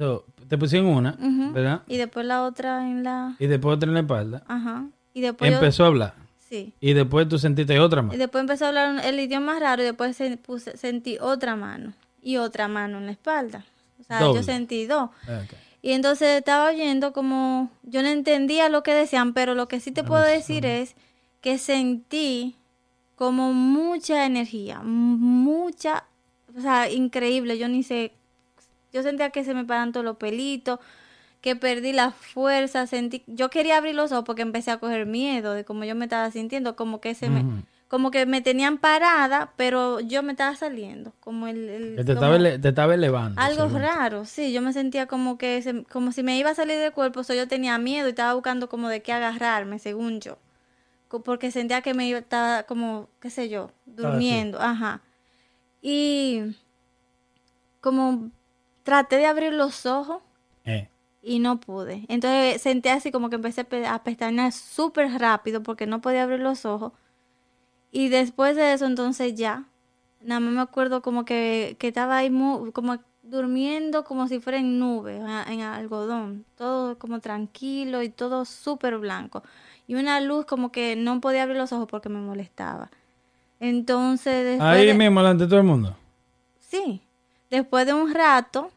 [0.00, 1.14] So, te pusieron una.
[1.52, 1.82] ¿verdad?
[1.86, 3.36] Y después la otra en la...
[3.38, 4.42] Y después otra en la espalda.
[4.48, 4.86] Ajá.
[5.12, 6.14] Y después yo- Empezó a hablar.
[6.48, 6.72] Sí.
[6.80, 8.14] Y después tú sentiste otra más.
[8.14, 11.92] Y después empezó a hablar el idioma raro y después se puse- sentí otra mano
[12.22, 13.66] y otra mano en la espalda.
[14.00, 14.40] O sea, Doble.
[14.40, 15.10] yo sentí dos.
[15.28, 15.42] Ah.
[15.82, 19.92] Y entonces estaba oyendo como, yo no entendía lo que decían, pero lo que sí
[19.92, 20.94] te puedo decir es
[21.42, 22.56] que sentí
[23.16, 26.04] como mucha energía, mucha,
[26.56, 28.12] o sea, increíble, yo ni sé,
[28.92, 30.78] yo sentía que se me paran todos los pelitos,
[31.40, 35.52] que perdí la fuerza, sentí, yo quería abrir los ojos porque empecé a coger miedo
[35.54, 37.44] de cómo yo me estaba sintiendo, como que se me,
[37.88, 42.60] como que me tenían parada, pero yo me estaba saliendo, como el, te, como- estaba,
[42.60, 43.40] te estaba elevando.
[43.40, 43.80] algo según.
[43.82, 46.92] raro, sí, yo me sentía como que se- como si me iba a salir del
[46.92, 50.36] cuerpo, so yo tenía miedo y estaba buscando como de qué agarrarme, según yo.
[51.24, 55.00] Porque sentía que me iba, estaba como, qué sé yo, durmiendo, ajá.
[55.82, 56.54] Y
[57.80, 58.30] como
[58.82, 60.22] traté de abrir los ojos
[60.64, 60.88] Eh.
[61.22, 62.04] y no pude.
[62.08, 66.22] Entonces sentí así como que empecé a pe- a pestañear súper rápido porque no podía
[66.24, 66.92] abrir los ojos.
[67.92, 69.64] Y después de eso, entonces ya,
[70.22, 72.30] nada más me acuerdo como que, que estaba ahí
[72.72, 78.98] como durmiendo como si fuera en nube, en algodón, todo como tranquilo y todo súper
[78.98, 79.42] blanco.
[79.86, 82.90] Y una luz como que no podía abrir los ojos porque me molestaba.
[83.60, 85.96] Entonces, después Ahí de- mismo, delante de todo el mundo.
[86.60, 87.02] Sí,
[87.50, 88.70] después de un rato,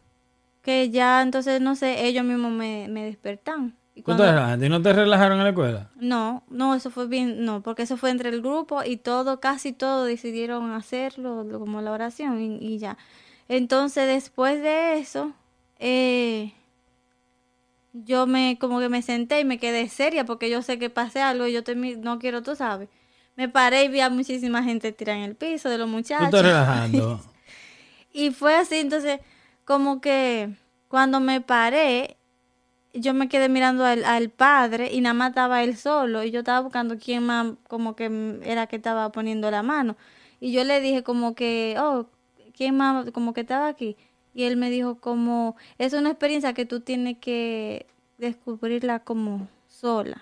[0.64, 3.76] que ya entonces, no sé, ellos mismos me, me despertan.
[3.96, 4.02] Y.
[4.02, 5.90] ¿Y no te relajaron en la escuela?
[5.96, 9.74] No, no, eso fue bien, no, porque eso fue entre el grupo y todo, casi
[9.74, 12.98] todo decidieron hacerlo, lo- como la oración y, y ya.
[13.48, 15.34] Entonces, después de eso,
[15.80, 16.54] eh,
[17.94, 21.22] yo me, como que me senté y me quedé seria porque yo sé que pasé
[21.22, 21.62] algo y yo
[22.00, 22.90] no quiero, tú sabes.
[23.36, 26.26] Me paré y vi a muchísima gente tirada en el piso de los Tú muchachos.
[26.26, 27.20] estás relajando.
[28.14, 29.20] Y fue así, entonces,
[29.66, 30.56] como que
[30.88, 32.18] cuando me paré,
[32.94, 36.40] yo me quedé mirando al, al padre y nada más estaba él solo y yo
[36.40, 39.98] estaba buscando quién más como que era que estaba poniendo la mano.
[40.40, 42.06] Y yo le dije como que, oh,
[42.56, 43.98] ¿quién más como que estaba aquí?
[44.36, 47.88] Y él me dijo como, es una experiencia que tú tienes que
[48.18, 50.22] descubrirla como sola.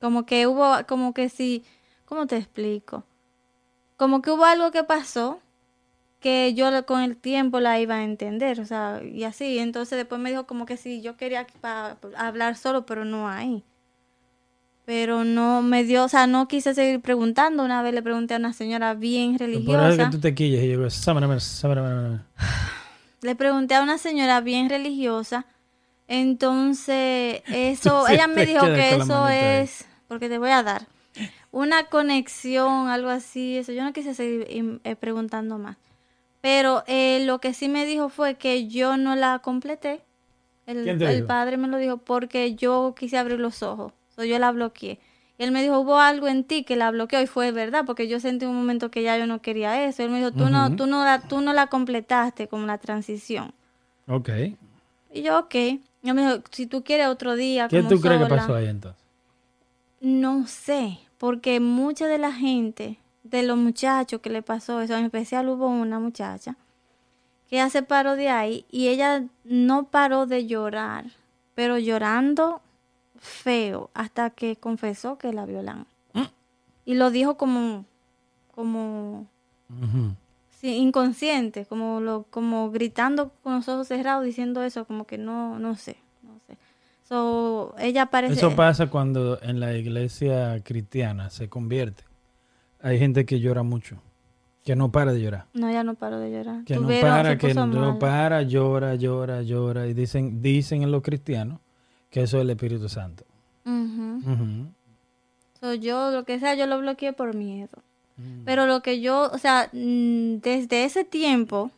[0.00, 1.64] Como que hubo, como que sí,
[2.04, 3.04] ¿cómo te explico?
[3.96, 5.40] Como que hubo algo que pasó
[6.20, 9.58] que yo con el tiempo la iba a entender, o sea, y así.
[9.58, 11.46] Entonces después me dijo como que sí, yo quería
[12.16, 13.62] hablar solo, pero no ahí.
[14.84, 17.64] Pero no me dio, o sea, no quise seguir preguntando.
[17.64, 20.04] Una vez le pregunté a una señora bien religiosa.
[20.04, 22.20] que tú te quilles y yo digo, "Sámame, sámame, sámame".
[23.22, 25.46] Le pregunté a una señora bien religiosa.
[26.06, 30.86] Entonces, eso, ella me dijo que eso es, porque te voy a dar,
[31.50, 33.72] una conexión, algo así, eso.
[33.72, 35.76] Yo no quise seguir im- eh, preguntando más.
[36.46, 40.02] Pero eh, lo que sí me dijo fue que yo no la completé.
[40.64, 43.92] El, ¿Quién te el padre me lo dijo porque yo quise abrir los ojos.
[44.14, 45.00] So, yo la bloqueé.
[45.38, 48.06] Y él me dijo, hubo algo en ti que la bloqueó y fue verdad, porque
[48.06, 50.04] yo sentí un momento que ya yo no quería eso.
[50.04, 53.52] Él me dijo, tú, no, tú, no, la, tú no la completaste como la transición.
[54.06, 54.30] Ok.
[55.12, 55.54] Y yo, ok.
[55.56, 58.36] Y él me dijo, si tú quieres otro día, ¿Qué como tú crees que sola".
[58.36, 59.02] pasó ahí entonces?
[60.00, 63.00] No sé, porque mucha de la gente,
[63.30, 66.56] de los muchachos que le pasó eso, en especial hubo una muchacha
[67.48, 71.06] que se paró de ahí y ella no paró de llorar,
[71.54, 72.60] pero llorando
[73.18, 75.86] feo hasta que confesó que la violan.
[76.84, 77.84] Y lo dijo como,
[78.54, 79.26] como,
[80.60, 85.58] sí, inconsciente, como lo, como gritando con los ojos cerrados diciendo eso, como que no,
[85.58, 86.56] no sé, no sé.
[87.08, 88.34] So, ella parece.
[88.34, 92.04] Eso pasa cuando en la iglesia cristiana se convierte.
[92.86, 93.96] Hay gente que llora mucho,
[94.64, 95.46] que no para de llorar.
[95.54, 96.64] No, ya no paro de llorar.
[96.64, 99.86] Que no para, que no para, llora, llora, llora.
[99.88, 101.58] Y dicen, dicen en los cristianos
[102.10, 103.24] que eso es el Espíritu Santo.
[103.64, 104.20] Ujú.
[104.32, 104.66] Ujú.
[105.60, 107.82] So, yo, lo que sea, yo lo bloqueé por miedo.
[108.18, 108.44] Mm.
[108.44, 111.72] Pero lo que yo, o sea, mm, desde ese tiempo,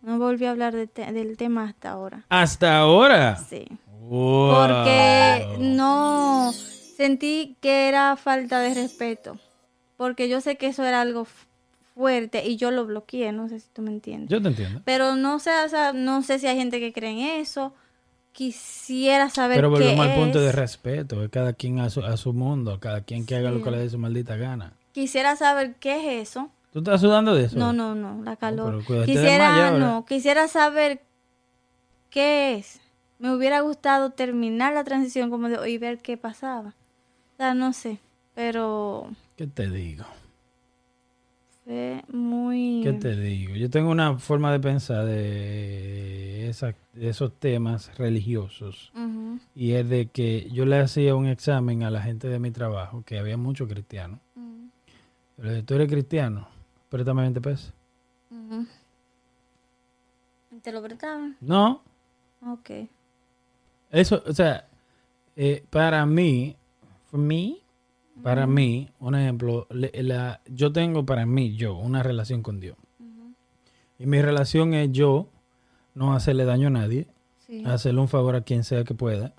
[0.00, 2.24] no volví a hablar de te- del tema hasta ahora.
[2.30, 3.36] Hasta ahora.
[3.36, 3.66] Sí.
[4.08, 4.54] Wow.
[4.54, 9.36] Porque no sentí que era falta de respeto.
[9.98, 11.26] Porque yo sé que eso era algo
[11.94, 14.30] fuerte y yo lo bloqueé, no sé si tú me entiendes.
[14.30, 14.80] Yo te entiendo.
[14.84, 17.74] Pero no sé, o sea, no sé si hay gente que cree en eso,
[18.32, 20.54] quisiera saber Pero qué volvemos al punto de es.
[20.54, 21.28] respeto.
[21.30, 22.78] Cada quien a su, a su mundo.
[22.80, 24.72] Cada quien que haga lo que le dé su maldita gana.
[24.92, 26.48] Quisiera saber qué es eso.
[26.72, 27.58] ¿Tú estás sudando de eso?
[27.58, 28.86] No, no, no, la calor.
[28.86, 31.02] de quisiera, no, quisiera saber
[32.10, 32.80] qué es.
[33.18, 36.74] Me hubiera gustado terminar la transición como de y ver qué pasaba.
[37.34, 37.98] O sea, no sé,
[38.34, 40.04] pero ¿Qué te digo?
[41.64, 43.54] fue muy ¿Qué te digo?
[43.54, 48.92] Yo tengo una forma de pensar de, esa- de esos temas religiosos.
[49.54, 53.04] Y es de que yo le hacía un examen a la gente de mi trabajo,
[53.06, 54.18] que había muchos cristianos.
[54.34, 54.70] ujú,
[55.36, 56.48] Yo le dije, ¿tú eres cristiano?
[56.88, 57.72] Préstame 20 pesos.
[58.32, 58.66] ujú.
[60.62, 61.36] ¿Te lo prestaban?
[61.40, 61.80] No,
[62.44, 62.70] Ok.
[63.90, 64.66] Eso, o sea,
[65.36, 66.56] eh, para mí,
[67.10, 67.56] for me,
[68.22, 72.76] para mí, un ejemplo, la, yo tengo para mí, yo, una relación con Dios.
[73.98, 75.28] Y mi relación es yo
[75.94, 77.06] no hacerle daño a nadie,
[77.46, 77.62] Sí.
[77.64, 79.32] hacerle un favor a quien sea que pueda.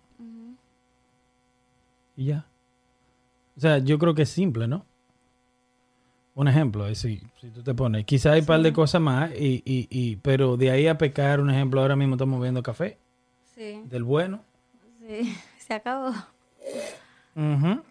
[2.17, 2.45] Y ya.
[3.55, 4.85] O sea, yo creo que es simple, ¿no?
[6.35, 9.31] Un ejemplo, es si, si tú te pones, quizá hay un par de cosas más,
[9.31, 12.97] y, y, y, pero de ahí a pecar, un ejemplo, ahora mismo estamos viendo café,
[13.55, 14.41] Sí, del bueno.
[15.05, 15.35] sí.
[15.59, 16.09] Se acabó.
[17.35, 17.81] Ujú.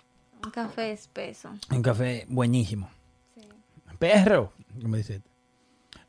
[0.45, 1.51] Un café espeso.
[1.71, 2.89] Un café buenísimo.
[3.35, 3.43] Sí.
[3.99, 5.17] Perro, como dice.
[5.17, 5.29] este.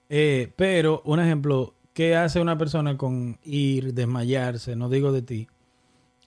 [0.10, 4.76] Eh, pero, un ejemplo, ¿qué hace una persona con ir, desmayarse?
[4.76, 5.48] No digo de ti.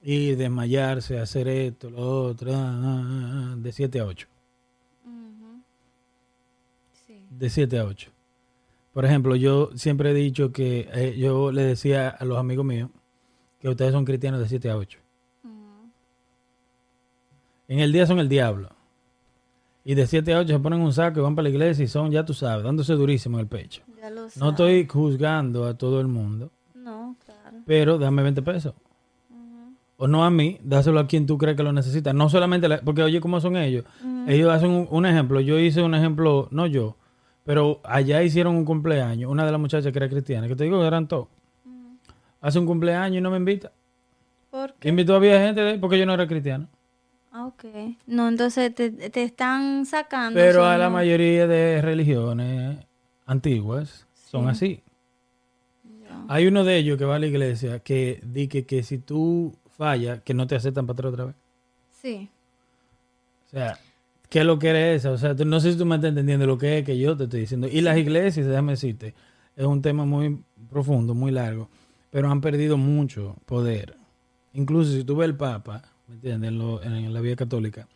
[0.03, 4.29] Ir, desmayarse, hacer esto, lo otro, ah, ah, ah, de 7 a 8.
[5.05, 5.63] Ujú.
[7.07, 7.27] Sí.
[7.31, 8.11] De 7 a 8.
[8.93, 12.91] Por ejemplo, yo siempre he dicho que eh, yo le decía a los amigos míos
[13.61, 14.99] que ustedes son cristianos de 7 a 8.
[17.69, 18.71] En el día son el diablo.
[19.85, 21.89] Y de 7 a 8 se ponen un saco y van para la iglesia y
[21.89, 23.83] son, ya tú sabes, dándose durísimo en el pecho.
[24.01, 27.59] Ya lo No estoy juzgando a todo el mundo, No, claro.
[27.67, 28.75] pero dame 20 pesos.
[29.97, 32.13] O no a mí, dáselo a quien tú crees que lo necesita.
[32.13, 33.85] No solamente, la- porque oye, ¿cómo son ellos?
[34.27, 35.41] Ellos hacen un, un ejemplo.
[35.41, 36.97] Yo hice un ejemplo, no yo,
[37.45, 39.31] pero allá hicieron un cumpleaños.
[39.31, 41.29] Una de las muchachas que era cristiana, que te digo que eran todos.
[42.41, 43.71] Hace un cumpleaños y no me invita.
[44.51, 44.89] ¿Por qué?
[44.89, 46.67] Invitó a gente de- porque yo no era cristiano.
[47.33, 47.65] Ah, Ok.
[48.07, 50.39] No, entonces te, te están sacando.
[50.39, 52.79] Pero a la no- mayoría de religiones
[53.27, 54.51] antiguas son Sí.
[54.51, 54.83] así.
[56.29, 60.21] Hay uno de ellos que va a la iglesia que dice que, si tú fallas,
[60.23, 61.35] que no te aceptan para atrás otra vez.
[62.01, 62.29] Sí.
[63.47, 63.79] O sea,
[64.29, 65.11] ¿qué es lo que eres esa?
[65.13, 67.17] O sea, tú- no sé si tú me estás entendiendo lo que es que yo
[67.17, 67.67] te estoy diciendo.
[67.67, 69.15] Y las iglesias, déjame decirte,
[69.57, 70.39] es un tema muy
[70.71, 71.69] profundo, muy largo,
[72.11, 73.97] pero han perdido mucho poder.
[74.55, 75.83] Incluso si tú ves el Papa,
[76.13, 76.49] ¿me entiendes?
[76.49, 77.89] En, lo- en la vida católica,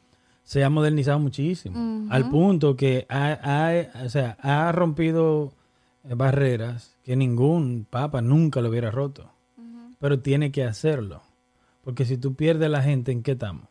[0.42, 5.52] se ha modernizado muchísimo, al punto que ha, ha- o sea, ha rompido
[6.04, 9.30] eh, barreras que ningún Papa nunca lo hubiera roto.
[9.98, 11.22] Pero tiene que hacerlo.
[11.82, 13.64] Porque si tú pierdes a la gente, ¿en qué estamos?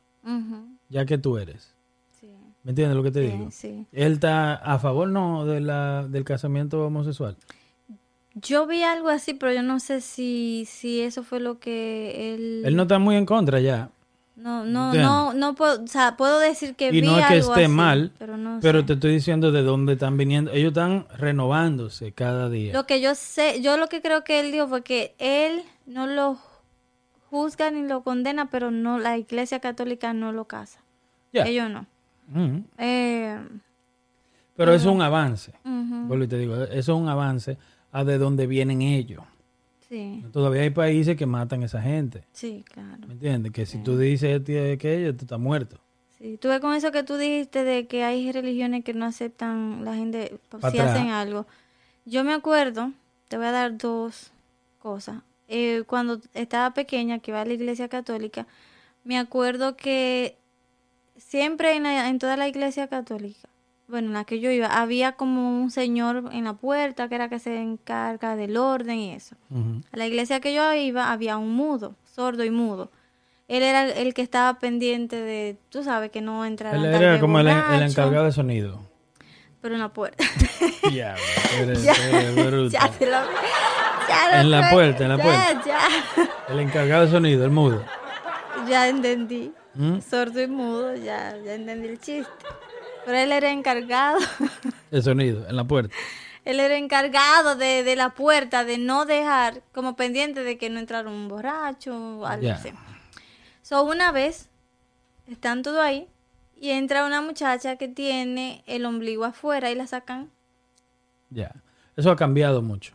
[0.89, 1.73] Ya que tú eres.
[2.19, 2.27] Sí.
[2.63, 3.51] ¿Me entiendes lo que te Sí, digo?
[3.51, 3.85] sí.
[3.91, 7.35] Él está a favor, no, de la, del casamiento homosexual.
[8.35, 12.63] Yo vi algo así, pero yo no sé si, si eso fue lo que él...
[12.65, 13.91] Él no está muy en contra ya,
[14.35, 17.33] No, no, no, no puedo, o sea, puedo decir que Y vi no es que
[17.35, 18.85] algo esté así, mal, pero no pero sé.
[18.87, 20.51] te estoy diciendo de dónde están viniendo.
[20.51, 22.73] Ellos están renovándose cada día.
[22.73, 26.05] Lo que yo sé, yo lo que creo que él dijo fue que él no
[26.05, 26.37] lo
[27.29, 30.81] juzga ni lo condena, pero no la Iglesia Católica no lo casa.
[31.31, 31.85] Ellos no.
[32.33, 32.63] Ujú.
[32.77, 33.39] Eh,
[34.55, 35.53] Pero eso es un avance.
[35.63, 37.57] ujú, Vuelvo y te digo, eso es un avance
[37.91, 39.21] a de dónde vienen ellos.
[39.89, 42.23] Sí, Todavía hay países que matan a esa gente.
[42.33, 43.05] sí, claro.
[43.07, 43.51] ¿Me entiendes?
[43.51, 45.79] Que si tú dices que ellos, tú estás muerto.
[46.17, 49.93] Sí, tuve con eso que tú dijiste de que hay religiones que no aceptan la
[49.95, 50.91] gente si atrás.
[50.95, 51.45] hacen algo.
[52.05, 52.91] Yo me acuerdo,
[53.27, 54.31] te voy a dar dos
[54.79, 55.21] cosas.
[55.47, 58.47] Eh, cuando estaba pequeña, que iba a la iglesia católica,
[59.03, 60.35] me acuerdo que
[61.17, 63.47] siempre en, la- en toda la iglesia católica,
[63.87, 67.29] bueno, en la que yo iba, había como un señor en la puerta que era
[67.29, 69.35] que se encarga del orden y eso.
[69.91, 72.91] A la iglesia que yo iba había un mudo, sordo y mudo.
[73.47, 77.39] Él era el, que estaba pendiente de, tú sabes, que no entrara Él era como
[77.39, 78.81] el, encargado de sonido.
[79.61, 80.23] Pero en la puerta.
[80.83, 82.69] Eres- eres bruta.
[82.71, 83.11] ya te lo
[84.07, 85.61] ya lo En la puerta, en la ya, puerta.
[85.65, 87.83] Ya, El encargado de sonido, el mudo.
[88.67, 89.51] ya entendí.
[89.75, 89.99] ¿Mm?
[89.99, 92.31] Sordo y mudo, ya, ya entendí el chiste.
[93.05, 94.17] Pero él era encargado.
[94.91, 95.93] El sonido, en la puerta.
[96.43, 100.79] Él era encargado de, de la puerta, de no dejar, como pendiente de que no
[100.79, 102.55] entrara un borracho o algo Ya.
[102.55, 102.69] así.
[103.63, 104.47] So, una vez,
[105.27, 106.07] están todos ahí,
[106.55, 110.29] y entra una muchacha que tiene el ombligo afuera y la sacan.
[111.31, 111.51] Ya.
[111.97, 112.93] Eso ha cambiado mucho.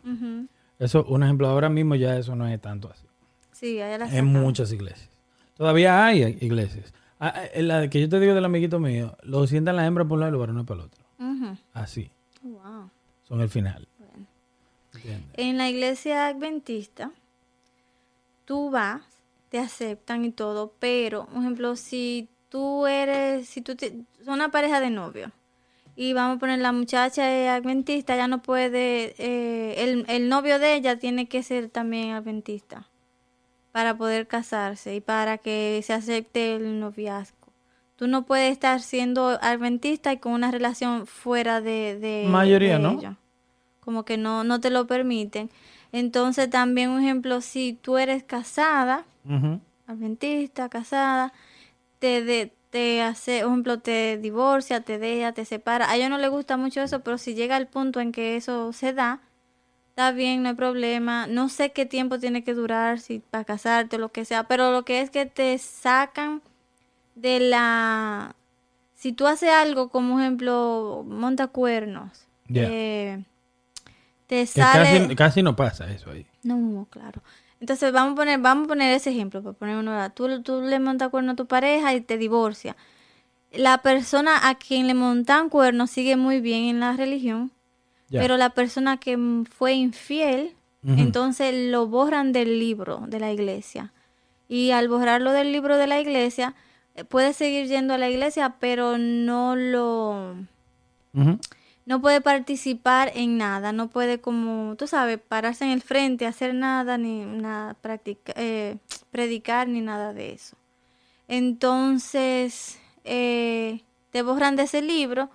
[0.79, 3.05] Eso, un ejemplo, ahora mismo ya eso no es tanto así.
[3.53, 5.09] Sí, allá la En muchas iglesias.
[5.57, 6.95] Todavía hay iglesias.
[7.21, 10.05] Ah, ah, en la que yo te digo del amiguito mío, lo sientan la hembra
[10.05, 11.05] por un lado y los varones para el otro.
[11.19, 11.57] Ujú.
[11.75, 12.11] Así.
[12.43, 12.91] Wow.
[13.25, 13.87] Son el final.
[13.99, 14.27] Bueno.
[15.35, 17.13] En la iglesia adventista,
[18.45, 19.03] tú vas,
[19.51, 23.93] te aceptan y todo, pero, por ejemplo, si tú eres, si tú te-
[24.25, 25.31] son una pareja de novios
[25.97, 30.75] y vamos a poner la muchacha adventista, ya no puede, eh, el, el novio de
[30.75, 32.89] ella tiene que ser también adventista
[33.73, 37.37] para poder casarse y para que se acepte el noviazgo.
[37.97, 42.83] Tú no puedes estar siendo adventista y con una relación fuera de, de Mayoría, de
[42.83, 43.17] ¿no?
[43.81, 45.51] Como que no, no te lo permiten.
[45.93, 49.61] Entonces también, un ejemplo, si tú eres casada, Ujú.
[49.87, 51.33] adventista, casada,
[51.99, 55.91] te, de, te hace, por ejemplo, te divorcia, te deja, te separa.
[55.91, 58.73] A ellos no les gusta mucho eso, pero si llega el punto en que eso
[58.73, 59.21] se da,
[60.01, 61.27] está bien, no hay problema.
[61.27, 64.73] No sé qué tiempo tiene que durar, si para casarte o lo que sea, pero
[64.73, 66.41] lo que es que te sacan
[67.15, 68.35] de la...
[68.95, 73.23] Si tú haces algo, como ejemplo, monta cuernos, eh,
[74.27, 75.01] te sale...
[75.01, 76.27] casi, casi no pasa eso ahí.
[76.43, 77.23] No, claro.
[77.61, 80.13] Entonces vamos a poner, vamos a poner ese ejemplo, para poner uno.
[80.13, 82.75] Tú, tú le montas cuerno a tu pareja y te divorcia.
[83.53, 87.53] La persona a quien le montan cuerno sigue muy bien en la religión,
[88.19, 89.17] Pero la persona que
[89.51, 93.93] fue infiel, entonces lo borran del libro de la iglesia.
[94.49, 96.55] Y al borrarlo del libro de la iglesia,
[96.97, 100.35] eh, puede seguir yendo a la iglesia, pero no lo
[101.87, 106.55] no puede participar en nada, no puede como, tú sabes, pararse en el frente, hacer
[106.55, 108.77] nada, ni nada, practica- eh,
[109.11, 110.57] predicar, ni nada de eso.
[111.27, 113.81] Entonces, eh,
[114.11, 115.31] te borran de ese libro,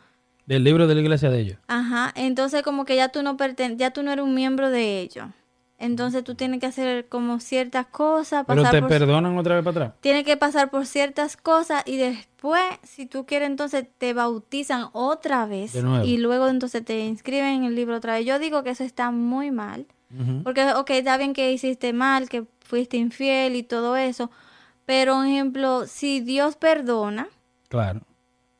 [0.45, 1.57] Del libro de la iglesia de ellos.
[1.67, 4.99] ajá, entonces como que ya tú no perten ya tú no eres un miembro de
[5.01, 5.27] ellos.
[5.77, 9.63] Entonces tú tienes que hacer como ciertas cosas, Pero pasar te por perdonan otra vez
[9.65, 9.93] para atrás.
[9.99, 15.45] tiene que pasar por ciertas cosas y después, si tú quieres, entonces te bautizan otra
[15.45, 16.05] vez De nuevo.
[16.05, 18.25] y luego entonces te inscriben en el libro otra vez.
[18.25, 19.85] Yo digo que eso está muy mal,
[20.45, 24.31] porque, ok, está bien que hiciste mal, que fuiste infiel y todo eso,
[24.85, 27.27] pero, por ejemplo, si Dios perdona,
[27.67, 27.99] Claro.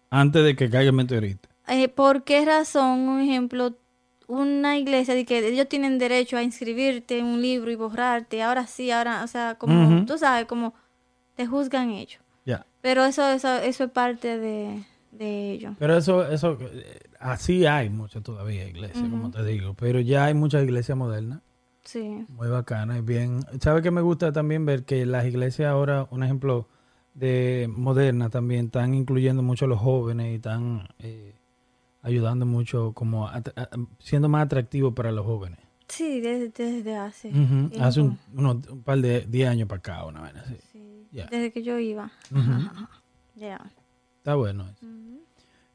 [0.10, 1.48] Antes de que caiga el meteorito.
[1.68, 3.76] Eh, ¿por qué razón, un ejemplo,
[4.28, 8.68] una iglesia de que ellos tienen derecho a inscribirte en un libro y borrarte, ahora
[8.68, 10.06] sí, ahora, o sea, como, Ujú.
[10.06, 10.74] tú sabes, como
[11.36, 12.22] te juzgan ellos?
[12.46, 12.66] Ya.
[12.82, 15.76] Pero eso, eso, eso es parte de, de ello.
[15.80, 19.74] Pero eso, eso, eh, así hay muchas todavía iglesias, como te digo.
[19.74, 21.42] Pero ya hay muchas iglesias modernas,
[21.84, 22.26] Sí.
[22.30, 23.42] muy bacanas y bien.
[23.62, 26.68] ¿Sabe que me gusta también ver que las iglesias ahora, un ejemplo
[27.14, 31.35] de modernas también, están incluyendo mucho a los jóvenes y están eh,
[32.06, 35.60] ayudando mucho, como a- a- siendo más atractivos para los jóvenes.
[35.88, 37.32] Sí, desde, desde hace.
[37.80, 40.56] Hace un, unos- un par de 10 años para acá, una vez así.
[40.72, 41.08] Sí.
[41.12, 42.12] Desde que yo iba.
[42.32, 42.70] Ujú.
[43.36, 43.60] Ya.
[44.18, 44.86] Está bueno eso.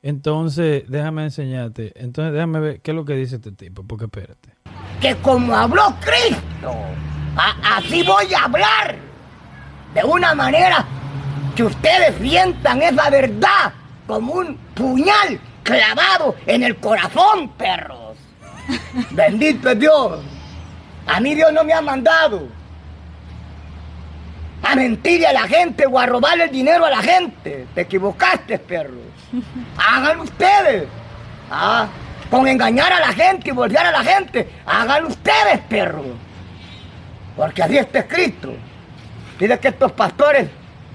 [0.03, 1.93] Entonces, déjame enseñarte.
[2.03, 4.51] Entonces, déjame ver qué es lo que dice este tipo, porque espérate.
[5.01, 6.73] que como habló Cristo,
[7.37, 8.97] a- así voy a hablar.
[9.95, 10.85] De una manera
[11.57, 13.73] que ustedes sientan esa verdad
[14.07, 18.17] como un puñal clavado en el corazón, perros.
[19.11, 20.21] Bendito es Dios.
[21.07, 22.49] A mí Dios no me ha mandado
[24.63, 27.67] a mentirle a la gente o a robarle el dinero a la gente.
[27.75, 28.99] Te equivocaste, perro.
[29.77, 30.87] Hagan ustedes.
[31.51, 31.89] Ah,
[32.31, 34.49] con engañar a la gente y voltear a la gente.
[34.67, 36.05] Hagan ustedes, perro.
[37.37, 38.53] Porque así está escrito.
[39.39, 40.49] Dice que estos pastores,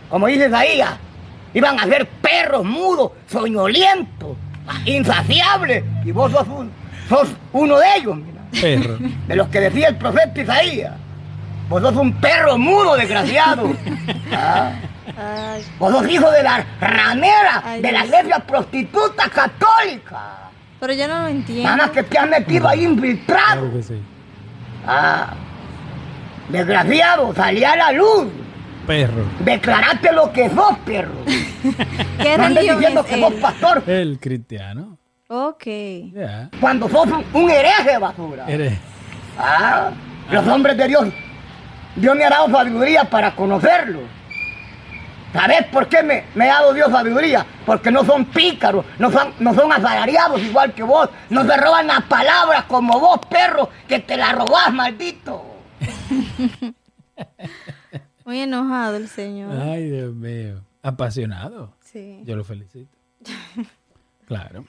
[0.10, 0.94] como dice Isaías,
[1.54, 4.38] iban a ser perros mudos, soñolientos,
[4.86, 5.84] insaciables.
[6.06, 6.72] Y vos sos, un-
[7.10, 8.98] sos uno de ellos, mira, Perro.
[9.28, 10.94] de los que decía el profeta Isaías.
[11.70, 13.72] Vos sos un perro mudo, desgraciado.
[15.18, 15.56] Ah.
[15.80, 20.50] Vos sos hijo de la ramera Ay, de la iglesia prostituta católica.
[20.80, 21.64] pero yo no lo entiendo.
[21.64, 23.62] Nada más que te has metido ahí infiltrado.
[23.62, 24.02] Claro que sí.
[24.86, 25.34] Ah,
[26.50, 28.28] desgraciado, salí a la luz.
[28.86, 29.26] Perro.
[29.40, 31.14] Declarate lo que sos, perro.
[32.22, 33.40] ¿Qué No religión diciendo es que sos él?
[33.40, 34.98] pastor El cristiano.
[35.28, 35.64] Ok.
[36.14, 36.50] Ya.
[36.62, 38.46] cuando sos un, hereje basura.
[38.48, 38.78] Eres.
[39.40, 39.92] Ah,
[40.30, 41.08] los hombres de Dios.
[41.96, 44.02] Dios me ha dado sabiduría para conocerlo.
[45.34, 47.46] ¿Sabes por qué me, me ha dado Dios sabiduría?
[47.66, 51.88] Porque no son pícaros, no son, no son asalariados igual que vos, no se roban
[51.88, 55.44] las palabras como vos, perro, que te la robás, maldito.
[58.26, 59.52] Muy enojado el señor.
[59.56, 60.62] Ay, Dios mío.
[60.82, 61.74] Apasionado.
[61.82, 62.22] Sí.
[62.26, 62.96] Yo lo felicito.
[64.26, 64.66] Claro.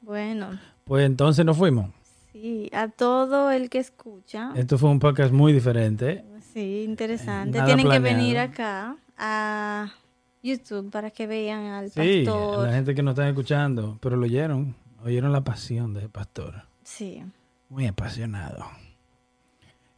[0.00, 1.90] Bueno, Pues entonces nos fuimos.
[2.32, 2.70] sí.
[2.72, 4.52] A todo el que escucha.
[4.54, 6.24] Esto fue un podcast muy diferente.
[6.52, 7.58] Sí, interesante.
[7.58, 8.04] Nada Tienen planeado.
[8.06, 9.92] que venir acá a
[10.40, 12.66] YouTube para que vean al Sí, pastor.
[12.68, 16.62] la gente que nos está escuchando, pero lo oyeron, oyeron la pasión del pastor.
[16.84, 17.24] Sí.
[17.68, 18.64] Muy apasionado.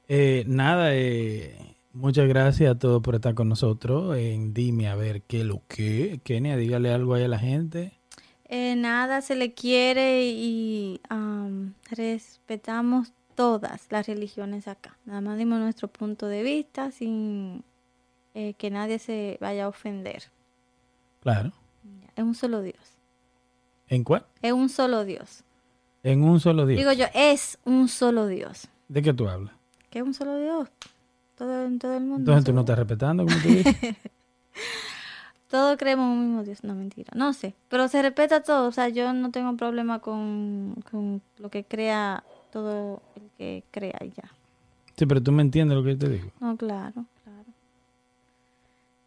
[0.08, 4.16] Eh, nada, eh, muchas gracias a todos por estar con nosotros.
[4.16, 6.20] En Dime a ver qué lo que.
[6.22, 7.92] Kenia, dígale algo ahí a la gente.
[8.46, 14.96] Eh, nada, se le quiere y am, respetamos todas las religiones acá.
[15.06, 17.64] Nada más dimos nuestro punto de vista sin
[18.34, 20.24] eh, que nadie se vaya a ofender.
[21.20, 21.52] Claro.
[22.16, 22.76] Es un solo Dios.
[23.88, 24.26] ¿En cuál?
[24.42, 25.42] Es un solo Dios.
[26.02, 26.76] En un solo día.
[26.76, 28.68] Digo yo, es un solo Dios.
[28.88, 29.54] ¿De qué tú hablas?
[29.90, 30.68] ¿Qué es un solo Dios?
[31.36, 32.18] Todo, en todo el mundo.
[32.18, 33.76] Entonces tú no estás respetando, como tú dices.
[35.50, 36.64] Todos creemos en un mismo Dios.
[36.64, 37.12] No, mentira.
[37.14, 37.54] No sé.
[37.68, 38.66] Pero se respeta todo.
[38.66, 43.98] O sea, yo no tengo problema con, con lo que crea todo el que crea
[44.04, 44.32] y ya.
[44.96, 46.30] Sí, pero tú me entiendes lo que yo te digo.
[46.40, 47.46] No, claro, claro.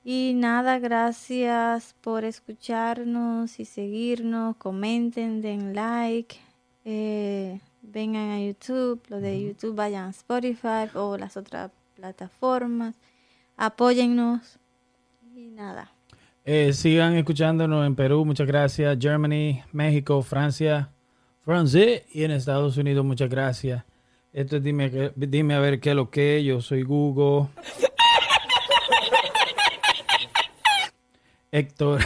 [0.06, 4.56] Y nada, gracias por escucharnos y seguirnos.
[4.56, 6.38] Comenten, den like.
[6.86, 9.02] eh, vengan a YouTube.
[9.10, 12.96] Lo de YouTube vayan a Spotify o las otras plataformas.
[13.58, 14.60] Apóyennos.
[15.36, 15.92] Y nada.
[16.46, 18.98] Eh, sigan escuchándonos en Perú, muchas gracias.
[19.00, 20.90] Germany, México, Francia,
[21.44, 23.84] Francia y en Estados Unidos, muchas gracias.
[24.32, 26.44] Esto es dime, dime a ver qué es lo que.
[26.44, 27.50] Yo soy Google.
[31.52, 32.02] Héctor.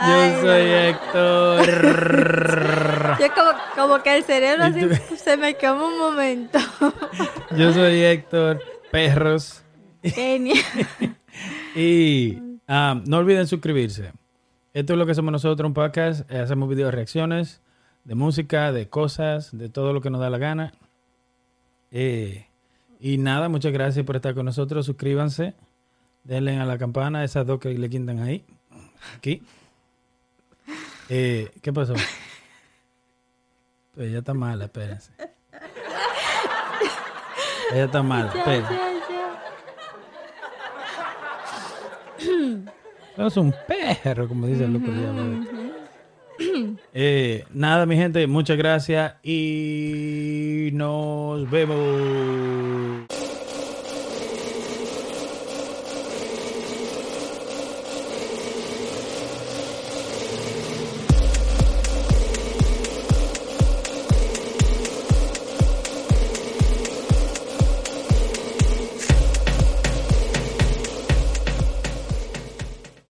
[0.00, 1.66] Yo soy Héctor.
[3.18, 6.58] Yo como, como que el cerebro así se me quemó un momento.
[7.56, 8.60] Yo soy Héctor.
[8.90, 9.62] Perros.
[10.02, 10.58] Genial.
[11.76, 12.36] Y
[12.66, 14.12] ah, no olviden suscribirse.
[14.74, 16.28] Esto es lo que hacemos nosotros, un podcast.
[16.28, 17.60] Eh, hacemos videos reacciones
[18.02, 20.72] de música, de cosas, de todo lo que nos da la gana.
[21.92, 22.46] Eh,
[22.98, 24.86] y nada, muchas gracias por estar con nosotros.
[24.86, 25.54] Suscríbanse.
[26.24, 28.44] Denle a la campana, esas dos que le quitan ahí.
[29.16, 29.42] Aquí.
[31.08, 31.94] Eh, ¿Qué pasó?
[33.94, 35.12] Pues ella está mala, espérense.
[37.72, 38.78] Ella está mala, espérense.
[43.16, 44.86] Es un perro, como dice el loco.
[46.94, 53.06] Eh, nada, mi gente, muchas gracias y nos vemos.